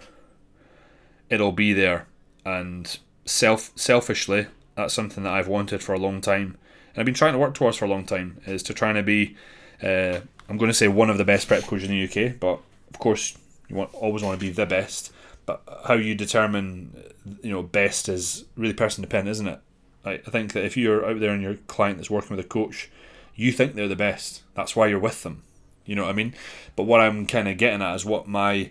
it'll 1.28 1.52
be 1.52 1.72
there. 1.72 2.06
And 2.44 2.98
self 3.24 3.70
selfishly, 3.76 4.46
that's 4.74 4.94
something 4.94 5.24
that 5.24 5.32
I've 5.32 5.48
wanted 5.48 5.82
for 5.82 5.94
a 5.94 5.98
long 5.98 6.20
time, 6.20 6.58
and 6.94 7.00
I've 7.00 7.06
been 7.06 7.14
trying 7.14 7.32
to 7.32 7.38
work 7.38 7.54
towards 7.54 7.76
for 7.76 7.84
a 7.84 7.88
long 7.88 8.04
time. 8.04 8.40
Is 8.46 8.62
to 8.64 8.74
trying 8.74 8.94
to 8.94 9.02
be, 9.02 9.36
uh, 9.82 10.20
I'm 10.48 10.58
going 10.58 10.70
to 10.70 10.74
say 10.74 10.88
one 10.88 11.10
of 11.10 11.18
the 11.18 11.24
best 11.24 11.48
prep 11.48 11.62
coaches 11.64 11.88
in 11.88 11.90
the 11.90 12.04
UK, 12.04 12.38
but 12.38 12.60
of 12.90 12.98
course 12.98 13.36
you 13.68 13.76
want 13.76 13.94
always 13.94 14.22
want 14.22 14.38
to 14.38 14.44
be 14.46 14.52
the 14.52 14.66
best. 14.66 15.12
But 15.46 15.62
how 15.86 15.94
you 15.94 16.14
determine, 16.14 17.04
you 17.42 17.50
know, 17.50 17.62
best 17.62 18.08
is 18.08 18.46
really 18.56 18.72
person 18.72 19.02
dependent, 19.02 19.32
isn't 19.32 19.48
it? 19.48 19.60
I, 20.04 20.12
I 20.12 20.30
think 20.30 20.52
that 20.54 20.64
if 20.64 20.76
you're 20.76 21.06
out 21.06 21.20
there 21.20 21.32
and 21.32 21.42
your 21.42 21.56
client 21.66 21.98
that's 21.98 22.10
working 22.10 22.34
with 22.36 22.44
a 22.44 22.48
coach, 22.48 22.90
you 23.34 23.52
think 23.52 23.74
they're 23.74 23.88
the 23.88 23.96
best. 23.96 24.42
That's 24.54 24.74
why 24.74 24.86
you're 24.86 24.98
with 24.98 25.22
them. 25.22 25.42
You 25.86 25.94
know 25.94 26.04
what 26.04 26.10
I 26.10 26.14
mean? 26.14 26.34
But 26.76 26.84
what 26.84 27.00
I'm 27.00 27.26
kind 27.26 27.48
of 27.48 27.58
getting 27.58 27.82
at 27.82 27.94
is 27.94 28.04
what 28.04 28.26
my 28.26 28.70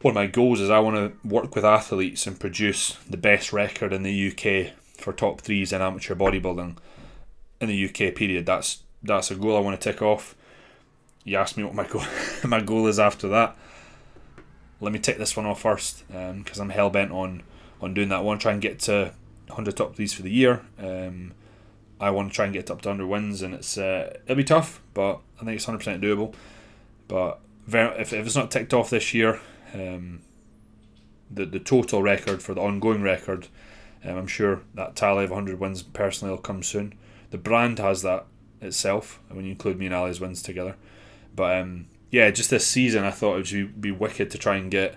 one 0.00 0.12
of 0.12 0.14
my 0.16 0.26
goals 0.26 0.60
is. 0.60 0.70
I 0.70 0.80
want 0.80 0.96
to 0.96 1.28
work 1.28 1.54
with 1.54 1.64
athletes 1.64 2.26
and 2.26 2.38
produce 2.38 2.96
the 3.08 3.16
best 3.16 3.52
record 3.52 3.92
in 3.92 4.02
the 4.02 4.30
UK 4.30 4.72
for 4.96 5.12
top 5.12 5.40
threes 5.40 5.72
in 5.72 5.80
amateur 5.80 6.14
bodybuilding 6.14 6.76
in 7.60 7.68
the 7.68 7.84
UK 7.86 8.14
period. 8.14 8.46
That's 8.46 8.82
that's 9.02 9.30
a 9.30 9.34
goal 9.34 9.56
I 9.56 9.60
want 9.60 9.80
to 9.80 9.92
tick 9.92 10.02
off. 10.02 10.36
You 11.24 11.36
asked 11.36 11.56
me 11.56 11.64
what 11.64 11.74
my 11.74 11.86
goal 11.88 12.04
my 12.44 12.60
goal 12.60 12.86
is 12.86 12.98
after 12.98 13.28
that. 13.28 13.56
Let 14.80 14.92
me 14.92 14.98
tick 14.98 15.18
this 15.18 15.36
one 15.36 15.46
off 15.46 15.62
first 15.62 16.06
because 16.08 16.58
um, 16.58 16.62
I'm 16.62 16.70
hell 16.70 16.90
bent 16.90 17.12
on 17.12 17.42
on 17.80 17.94
doing 17.94 18.08
that. 18.08 18.16
I 18.16 18.20
want 18.20 18.40
to 18.40 18.42
try 18.42 18.52
and 18.52 18.60
get 18.60 18.78
to 18.80 19.12
100 19.48 19.76
top 19.76 19.96
threes 19.96 20.12
for 20.12 20.22
the 20.22 20.30
year. 20.30 20.62
Um, 20.78 21.32
I 22.02 22.10
want 22.10 22.30
to 22.30 22.34
try 22.34 22.46
and 22.46 22.54
get 22.54 22.70
up 22.70 22.82
to 22.82 22.88
100 22.88 23.06
wins, 23.06 23.42
and 23.42 23.54
it's 23.54 23.78
uh, 23.78 24.16
it'll 24.24 24.36
be 24.36 24.44
tough, 24.44 24.82
but 24.92 25.20
I 25.40 25.44
think 25.44 25.56
it's 25.56 25.66
100% 25.66 26.02
doable. 26.02 26.34
But 27.08 27.40
very, 27.66 27.98
if, 28.00 28.12
if 28.12 28.26
it's 28.26 28.36
not 28.36 28.50
ticked 28.50 28.74
off 28.74 28.90
this 28.90 29.14
year, 29.14 29.40
um, 29.72 30.20
the 31.30 31.46
the 31.46 31.60
total 31.60 32.02
record 32.02 32.42
for 32.42 32.54
the 32.54 32.60
ongoing 32.60 33.02
record 33.02 33.48
um, 34.04 34.16
I'm 34.16 34.26
sure 34.26 34.62
that 34.74 34.96
tally 34.96 35.24
of 35.24 35.30
100 35.30 35.60
wins 35.60 35.82
personally 35.82 36.32
will 36.32 36.42
come 36.42 36.62
soon. 36.62 36.94
The 37.30 37.38
brand 37.38 37.78
has 37.78 38.02
that 38.02 38.26
itself 38.60 39.20
when 39.28 39.44
you 39.44 39.52
include 39.52 39.78
me 39.78 39.86
and 39.86 39.94
Ali's 39.94 40.20
wins 40.20 40.42
together. 40.42 40.76
But 41.34 41.60
um, 41.60 41.86
yeah, 42.10 42.30
just 42.30 42.50
this 42.50 42.66
season, 42.66 43.04
I 43.04 43.10
thought 43.10 43.38
it 43.38 43.52
would 43.52 43.80
be 43.80 43.90
wicked 43.90 44.30
to 44.30 44.38
try 44.38 44.56
and 44.56 44.70
get 44.70 44.92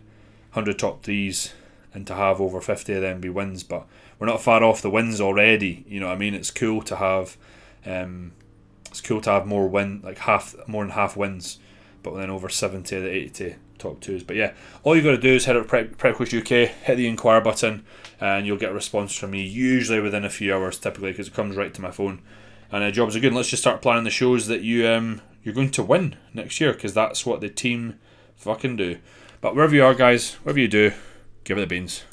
100 0.53 0.79
top 0.79 1.03
threes 1.03 1.53
and 1.93 2.05
to 2.07 2.15
have 2.15 2.41
over 2.41 2.59
50 2.59 2.93
of 2.93 3.01
them 3.01 3.21
be 3.21 3.29
wins. 3.29 3.63
But 3.63 3.85
we're 4.19 4.27
not 4.27 4.41
far 4.41 4.63
off 4.63 4.81
the 4.81 4.89
wins 4.89 5.19
already. 5.19 5.83
You 5.87 5.99
know 5.99 6.09
I 6.09 6.15
mean? 6.15 6.33
It's 6.33 6.51
cool 6.51 6.81
to 6.83 6.95
have. 6.95 7.37
Um, 7.85 8.33
it's 8.87 9.01
cool 9.01 9.21
to 9.21 9.29
have 9.29 9.45
more 9.45 9.67
win, 9.67 10.01
like 10.03 10.19
half, 10.19 10.55
more 10.67 10.83
than 10.83 10.91
half 10.91 11.17
wins, 11.17 11.59
but 12.01 12.15
then 12.15 12.29
over 12.29 12.47
70 12.47 12.95
of 12.95 13.03
the 13.03 13.09
80 13.09 13.55
top 13.77 13.99
twos. 13.99 14.23
But 14.23 14.37
yeah, 14.37 14.53
all 14.83 14.95
you 14.95 15.01
got 15.01 15.11
to 15.11 15.17
do 15.17 15.33
is 15.33 15.45
head 15.45 15.57
up 15.57 15.67
Prep 15.67 15.97
Coach 15.97 16.33
UK, 16.33 16.69
hit 16.69 16.95
the 16.95 17.07
inquire 17.07 17.41
button, 17.41 17.83
and 18.21 18.45
you'll 18.45 18.57
get 18.57 18.71
a 18.71 18.73
response 18.73 19.13
from 19.13 19.31
me, 19.31 19.43
usually 19.43 19.99
within 19.99 20.23
a 20.23 20.29
few 20.29 20.53
hours, 20.55 20.79
typically, 20.79 21.11
because 21.11 21.27
it 21.27 21.33
comes 21.33 21.57
right 21.57 21.73
to 21.73 21.81
my 21.81 21.91
phone. 21.91 22.21
And 22.71 22.83
uh, 22.83 22.91
jobs 22.91 23.15
are 23.15 23.19
good. 23.19 23.27
And 23.27 23.35
let's 23.35 23.49
just 23.49 23.63
start 23.63 23.81
planning 23.81 24.05
the 24.05 24.09
shows 24.09 24.47
that 24.47 24.61
you 24.61 24.87
um 24.87 25.21
you're 25.43 25.53
going 25.53 25.71
to 25.71 25.83
win 25.83 26.15
next 26.33 26.59
year, 26.59 26.73
because 26.73 26.93
that's 26.93 27.25
what 27.25 27.41
the 27.41 27.49
team 27.49 27.99
fucking 28.35 28.77
do. 28.77 28.97
But 29.41 29.55
wherever 29.55 29.75
you 29.75 29.83
are, 29.83 29.93
guys, 29.93 30.33
whatever 30.43 30.59
you 30.59 30.67
do, 30.67 30.91
give 31.43 31.57
it 31.57 31.61
the 31.61 31.67
beans. 31.67 32.03